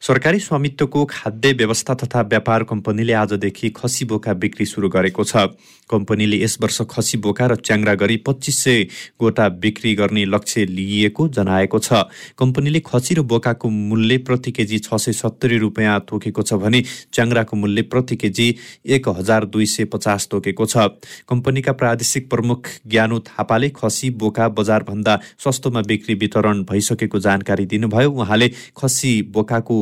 सरकारी 0.00 0.38
स्वामित्वको 0.38 1.04
खाद्य 1.04 1.52
व्यवस्था 1.52 1.94
तथा 1.94 2.20
व्यापार 2.22 2.64
कम्पनीले 2.64 3.12
आजदेखि 3.12 3.70
खसी 3.76 4.04
बोका 4.04 4.32
बिक्री 4.34 4.66
सुरु 4.66 4.88
गरेको 4.88 5.24
छ। 5.24 5.48
कम्पनीले 5.90 6.36
यस 6.36 6.56
वर्ष 6.60 6.80
खसी 6.90 7.18
बोका 7.18 7.46
र 7.46 7.54
च्याङ्रा 7.56 7.94
गरी 7.94 8.16
पच्चिस 8.26 8.58
सय 8.58 8.82
गोटा 9.20 9.48
बिक्री 9.62 9.94
गर्ने 9.94 10.24
लक्ष्य 10.24 10.64
लिइएको 10.66 11.28
जनाएको 11.28 11.78
छ। 11.78 12.02
कम्पनीले 12.38 12.80
खसी 12.86 13.14
र 13.14 13.22
बोकाको 13.24 13.68
मूल्य 13.70 14.18
प्रति 14.26 14.52
केजी 14.52 14.78
छ 14.78 14.94
सय 14.96 15.12
सत्तरी 15.14 15.58
रुपियाँ 15.58 15.98
तोकेको 16.08 16.42
छ 16.42 16.54
भने 16.56 16.82
च्याङ्राको 17.12 17.56
मूल्य 17.56 17.82
प्रति 17.84 18.16
केजी 18.16 18.48
एक 18.86 19.08
हजार 19.18 19.44
दुई 19.46 19.66
सय 19.66 19.84
पचास 19.94 20.28
तोकेको 20.30 20.66
छ। 20.66 20.88
कम्पनीका 21.28 21.72
प्रादेशिक 21.74 22.28
प्रमुख 22.30 22.68
ज्ञानु 22.86 23.18
थापाले 23.28 23.68
खसी 23.76 24.10
बोका 24.16 24.48
बजारभन्दा 24.58 25.18
सस्तोमा 25.44 25.82
बिक्री 25.86 26.14
वितरण 26.14 26.62
भइसकेको 26.64 27.18
जानकारी 27.20 27.66
दिनुभयो। 27.66 28.10
उहाँले 28.12 28.48
खसी 28.76 29.14
बोकाको 29.30 29.78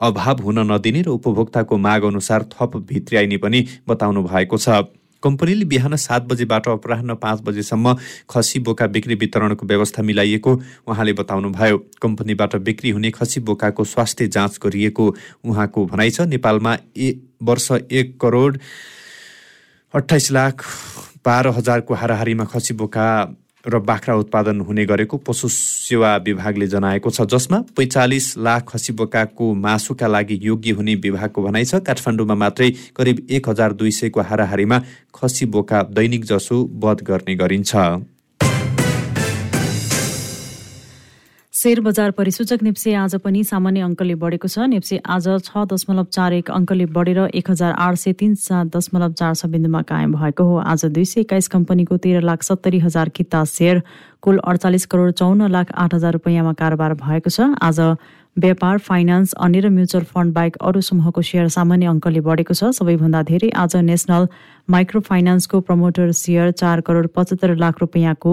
अभाव 0.00 0.42
हुन 0.42 0.58
नदिने 0.70 1.02
र 1.02 1.08
उपभोक्ताको 1.08 1.76
माग 1.78 2.02
अनुसार 2.04 2.42
थप 2.52 2.76
भित्र्याइने 2.88 3.36
पनि 3.38 3.64
बताउनु 3.88 4.22
भएको 4.24 4.58
छ। 4.58 4.82
कम्पनीले 5.24 5.64
बिहान 5.64 5.96
सात 5.98 6.22
बजेबाट 6.28 6.68
अपराह 6.68 7.02
पाँच 7.16 7.40
बजेसम्म 7.42 7.96
खसी 8.30 8.58
बोका 8.60 8.86
बिक्री 8.86 9.14
वितरणको 9.14 9.66
व्यवस्था 9.66 10.02
मिलाइएको 10.02 10.54
उहाँले 10.88 11.12
बताउनुभयो। 11.12 11.78
कम्पनीबाट 12.02 12.56
बिक्री 12.64 12.90
हुने 12.90 13.10
खसी 13.10 13.40
बोकाको 13.40 13.84
स्वास्थ्य 13.84 14.28
जाँच 14.28 14.58
गरिएको 14.64 15.14
उहाँको 15.44 15.86
भनाइ 15.86 16.10
छ 16.10 16.20
नेपालमा 16.28 16.76
ए 16.96 17.14
वर्ष 17.42 17.70
एक 17.72 18.18
करोड 18.20 18.58
अठाइस 19.94 20.30
लाख 20.32 20.64
बाह्र 21.24 21.48
हजारको 21.56 21.94
हाराहारीमा 21.94 22.44
खसी 22.44 22.74
बोका 22.74 23.06
र 23.66 23.78
बाख्रा 23.80 24.14
उत्पादन 24.14 24.60
हुने 24.60 24.84
गरेको 24.86 25.16
पशु 25.18 25.48
सेवा 25.48 26.16
विभागले 26.16 26.66
जनाएको 26.66 27.10
छ 27.10 27.24
जसमा 27.26 27.58
पैँचालिस 27.76 28.26
लाख 28.38 28.68
खसी 28.68 28.92
बोकाको 28.92 29.52
मासुका 29.56 30.06
लागि 30.06 30.38
योग्य 30.42 30.70
हुने 30.70 30.94
विभागको 31.00 31.42
भनाइ 31.42 31.64
छ। 31.64 31.80
काठमाडौँमा 31.82 32.34
मात्रै 32.34 32.70
करिब 32.96 33.26
एक 33.30 33.48
हजार 33.48 33.72
दुई 33.72 33.90
सयको 33.90 34.20
हाराहारीमा 34.20 34.82
खसी 35.14 35.46
बोका 35.46 35.82
दैनिक 35.90 36.24
जसो 36.24 36.64
वध 36.84 37.02
गर्ने 37.02 37.34
गरिन्छ। 37.34 37.72
शेयर 41.64 41.80
बजार 41.80 42.10
परिसूचक 42.10 42.62
नेप्से 42.62 42.92
आज 42.94 43.14
पनि 43.24 43.42
सामान्य 43.42 43.80
अङ्कले 43.80 44.14
बढेको 44.20 44.48
छ। 44.48 44.64
नेप्से 44.68 44.96
आज 45.08 45.28
छ 45.44 45.62
दशमलव 45.64 46.06
चार 46.12 46.32
एक 46.34 46.50
अङ्कले 46.52 46.86
बढेर 46.92 47.20
एक 47.40 47.50
हजार 47.50 47.72
आठ 47.84 47.96
सय 47.96 48.12
तिन 48.12 48.34
सात 48.36 48.76
दशमलव 48.76 49.12
चार 49.16 49.32
छ 49.32 49.48
बिन्दुमा 49.48 49.80
कायम 49.88 50.12
भएको 50.12 50.44
हो। 50.44 50.58
आज 50.62 50.84
दुई 50.92 51.04
सय 51.08 51.20
एक्काइस 51.20 51.48
कम्पनीको 51.48 51.96
तेह्र 52.04 52.20
लाख 52.20 52.42
सत्तरी 52.44 52.78
हजार 52.84 53.08
किता 53.16 53.44
सेयर 53.48 53.80
कुल 54.20 54.44
अडचालिस 54.44 54.84
करोड 54.92 55.12
चौन्न 55.16 55.48
लाख 55.56 55.72
आठ 55.72 55.94
हजार 55.94 56.12
रुपियाँमा 56.20 56.52
कारोबार 56.60 56.94
भएको 57.00 57.32
छ। 57.32 57.48
आज 57.62 57.80
व्यापार 58.36 58.78
फाइनान्स 58.78 59.32
अन्य 59.38 59.60
र 59.60 59.68
म्युचुअल 59.70 60.04
फन्ड 60.04 60.32
बाहेक 60.34 60.56
अरू 60.60 60.80
समूहको 60.80 61.22
सेयर 61.22 61.48
सामान्य 61.48 61.86
अङ्कले 61.86 62.20
बढेको 62.20 62.54
छ। 62.54 62.70
सबैभन्दा 62.74 63.22
धेरै 63.30 63.50
आज 63.54 63.76
नेसनल 63.86 64.26
माइक्रो 64.68 65.00
फाइनान्सको 65.00 65.60
प्रमोटर 65.60 66.10
सेयर 66.12 66.50
चार 66.52 66.80
करोड 66.82 67.06
पचहत्तर 67.14 67.54
लाख 67.56 67.80
रुपियाँको 67.80 68.32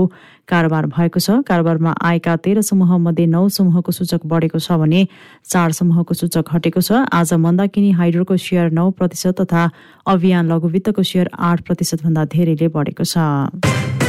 कारोबार 0.49 0.85
भएको 0.89 1.19
छ। 1.19 1.45
कारोबारमा 1.45 1.93
आएका 2.01 2.35
तेह्र 2.41 2.61
समूह 2.65 2.97
मध्ये 2.97 3.25
नौ 3.29 3.47
समूहको 3.53 3.91
सूचक 3.91 4.25
बढेको 4.25 4.59
छ 4.59 4.81
भने 4.81 5.05
चार 5.45 5.71
समूहको 5.71 6.13
सूचक 6.17 6.49
हटेको 6.49 6.81
छ। 6.81 7.05
आज 7.13 7.33
मन्दाकिनी 7.37 7.91
हाइड्रोको 8.01 8.37
सेयर 8.41 8.71
नौ 8.73 8.89
प्रतिशत 8.97 9.41
तथा 9.41 9.69
अभियान 10.07 10.51
लघुवित्तको 10.51 11.03
सेयर 11.05 11.29
आठ 11.37 11.61
प्रतिशतभन्दा 11.69 12.25
धेरैले 12.33 12.67
बढेको 12.73 13.05
छ। 13.05 14.00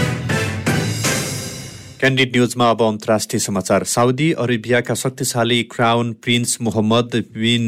क्यान्डिड 2.02 2.30
न्युजमा 2.36 2.68
अब 2.70 2.80
अन्तर्राष्ट्रिय 2.82 3.40
समाचार। 3.40 3.84
साउदी 3.86 4.30
अरेबियाका 4.34 4.94
शक्तिशाली 4.94 5.62
क्राउन 5.70 6.12
प्रिन्स 6.18 6.56
मोहम्मद 6.60 7.14
बिन 7.34 7.66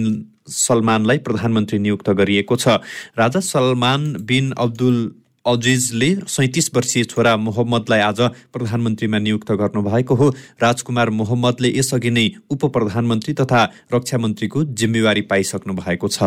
सलमानलाई 0.50 1.18
प्रधानमन्त्री 1.18 1.78
नियुक्त 1.78 2.10
गरिएको 2.10 2.56
छ। 2.56 2.82
राजा 3.14 3.40
सलमान 3.40 4.10
बिन 4.26 4.50
अब्दुल 4.58 4.98
अजिजले 5.46 6.10
सैतिस 6.26 6.70
वर्षीय 6.74 7.04
छोरा 7.04 7.36
मोहम्मदलाई 7.36 8.00
आज 8.00 8.20
प्रधानमन्त्रीमा 8.50 9.18
नियुक्त 9.22 9.52
गर्नुभएको 9.54 10.14
हो। 10.14 10.28
राजकुमार 10.62 11.10
मोहम्मदले 11.14 11.72
यसअघि 11.78 12.10
नै 12.10 12.26
उप 12.50 12.66
प्रधानमन्त्री 12.74 13.34
तथा 13.38 13.62
रक्षा 13.94 14.18
मन्त्रीको 14.18 14.64
जिम्मेवारी 14.74 15.22
पाइसक्नु 15.30 15.74
भएको 15.74 16.08
छ। 16.08 16.18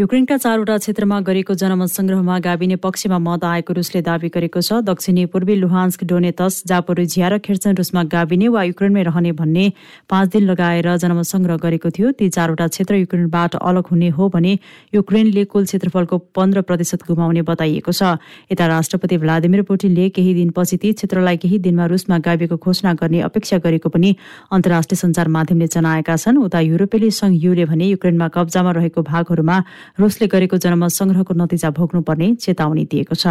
युक्रेनका 0.00 0.36
चारवटा 0.36 0.76
क्षेत्रमा 0.78 1.18
गरेको 1.20 1.54
जनमत 1.60 1.88
संग्रहमा 1.90 2.38
गाविने 2.40 2.76
पक्षमा 2.80 3.16
मत 3.20 3.44
आएको 3.44 3.72
रुसले 3.76 4.00
दावी 4.02 4.28
गरेको 4.32 4.60
छ 4.60 4.76
दक्षिणी 4.82 5.24
पूर्वी 5.28 5.54
लुहान्स्क 5.56 6.04
डोनेतस 6.08 6.62
जापोरिझिया 6.68 7.28
र 7.28 7.38
खेर्चन 7.44 7.76
रुसमा 7.76 8.02
गाविने 8.08 8.48
वा 8.48 8.62
युक्रेनमै 8.64 9.02
रहने 9.04 9.32
भन्ने 9.36 9.64
पाँच 10.08 10.28
दिन 10.32 10.46
लगाएर 10.50 10.88
जनमत 10.96 11.28
संग्रह 11.32 11.56
गरेको 11.60 11.90
थियो। 11.92 12.12
ती 12.16 12.28
चारवटा 12.30 12.68
क्षेत्र 12.68 12.94
युक्रेनबाट 12.96 13.56
अलग 13.60 13.90
हुने 13.92 14.08
हो 14.16 14.28
भने 14.30 14.52
युक्रेनले 14.94 15.44
कुल 15.52 15.64
क्षेत्रफलको 15.68 16.18
पन्ध्र 16.32 16.62
प्रतिशत 16.64 17.04
गुमाउने 17.04 17.42
बताइएको 17.44 17.92
छ। 17.92 18.16
यता 18.48 18.66
राष्ट्रपति 18.72 19.20
भ्लादिमिर 19.20 19.62
पुटिनले 19.68 20.08
केही 20.16 20.32
दिनपछि 20.40 20.76
ती 20.80 20.92
क्षेत्रलाई 20.96 21.36
केही 21.44 21.58
दिनमा 21.60 21.90
रुसमा 21.92 22.18
गाविएको 22.24 22.56
घोषणा 22.56 22.94
गर्ने 22.96 23.20
अपेक्षा 23.28 23.60
गरेको 23.68 23.92
पनि 23.92 24.16
अन्तर्राष्ट्रिय 24.48 25.02
सञ्चार 25.04 25.28
माध्यमले 25.36 25.66
जनाएका 25.68 26.16
छन्। 26.16 26.40
उता 26.48 26.64
युरोपेली 26.70 27.10
संघ 27.20 27.36
युले 27.44 27.68
भने 27.68 27.92
युक्रेनमा 27.92 28.32
कब्जामा 28.32 28.72
रहेको 28.80 29.02
भागहरूमा 29.12 29.60
रुसले 29.98 30.26
गरेको 30.26 30.56
जनमत 30.56 30.90
संग्रहको 30.92 31.34
नतिजा 31.34 31.70
भोग्नुपर्ने 31.70 32.34
चेतावनी 32.36 32.84
दिएको 32.84 33.14
छ। 33.14 33.26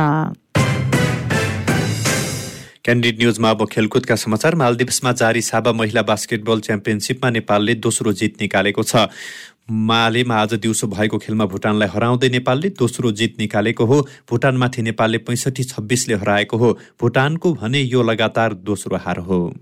क्यान्डिड 2.80 3.20
न्युजमा 3.20 3.50
अब 3.50 3.68
खेलकुदका 3.72 4.16
समाचार। 4.16 4.56
मालदिप्समा 4.56 5.12
जारी 5.12 5.42
साबा 5.42 5.72
महिला 5.72 6.02
बास्केटबल 6.02 6.60
च्याम्पियनसिपमा 6.60 7.30
नेपालले 7.30 7.74
दोस्रो 7.78 8.14
जित 8.14 8.42
निकालेको 8.42 8.84
छ। 8.84 9.08
मालेमा 9.70 10.36
आज 10.36 10.54
दिउँसो 10.56 10.88
भएको 10.88 11.18
खेलमा 11.18 11.46
भुटानलाई 11.46 11.90
हराउँदै 11.94 12.30
नेपालले 12.30 12.70
दोस्रो 12.74 13.12
जित 13.12 13.36
निकालेको 13.40 13.86
हो। 13.86 14.02
भुटानमाथि 14.30 14.82
नेपालले 14.82 15.18
पैँसठी 15.22 15.64
छब्बिसले 15.64 16.16
हराएको 16.16 16.58
हो। 16.58 16.70
भुटानको 17.02 17.54
भने 17.54 17.82
यो 17.82 18.02
लगातार 18.02 18.54
दोस्रो 18.66 18.98
हार 18.98 19.20
हो। 19.20 19.54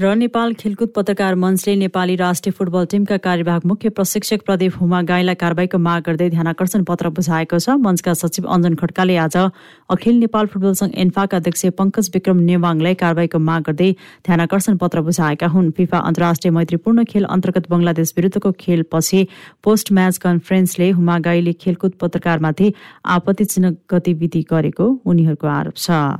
र 0.00 0.12
नेपाल 0.16 0.52
खेलकुद 0.54 0.88
पत्रकार 0.96 1.34
मञ्चले 1.36 1.74
नेपाली 1.76 2.14
राष्ट्रिय 2.16 2.52
फुटबल 2.58 2.84
टिमका 2.90 3.16
कार्यवाहक 3.24 3.64
मुख्य 3.66 3.88
प्रशिक्षक 3.90 4.42
प्रदीप 4.44 4.76
हुमा 4.80 5.00
गाईलाई 5.04 5.34
कारवाहीको 5.36 5.78
माग 5.78 6.02
गर्दै 6.02 6.28
ध्यानकर्षण 6.30 6.84
पत्र 6.88 7.08
बुझाएको 7.12 7.58
छ। 7.58 7.76
मञ्चका 7.78 8.14
सचिव 8.16 8.46
अञ्जन 8.48 8.74
खड्काले 8.80 9.16
आज 9.24 9.36
अखिल 9.36 10.16
नेपाल 10.18 10.46
फुटबल 10.46 10.72
संघ 10.80 10.94
एन्फाका 11.04 11.36
अध्यक्ष 11.36 11.66
पङ्कज 11.76 12.08
विक्रम 12.14 12.40
नेवाङलाई 12.48 12.94
कारवाहीको 13.02 13.38
माग 13.40 13.62
गर्दै 13.68 13.90
ध्यानकर्षण 14.24 14.76
पत्र 14.80 15.00
बुझाएका 15.04 15.46
हुन्। 15.52 15.70
फिफा 15.76 15.98
अन्तर्राष्ट्रिय 16.08 16.52
मैत्रीपूर्ण 16.56 17.04
खेल 17.12 17.24
अन्तर्गत 17.28 17.68
बंगलादेश 17.68 18.14
विरुद्धको 18.16 18.52
खेलपछि 18.56 19.20
पोस्ट 19.64 19.92
म्याच 19.92 20.18
कन्फरेन्सले 20.24 20.90
हुमा 20.96 21.18
गाईले 21.28 21.52
खेलकुद 21.60 22.00
पत्रकारमाथि 22.00 22.72
आपत्तिजनक 23.18 23.78
गतिविधि 23.92 24.42
गरेको 24.50 24.88
उनीहरूको 25.04 25.46
आरोप 25.58 25.76
छ। 25.76 26.16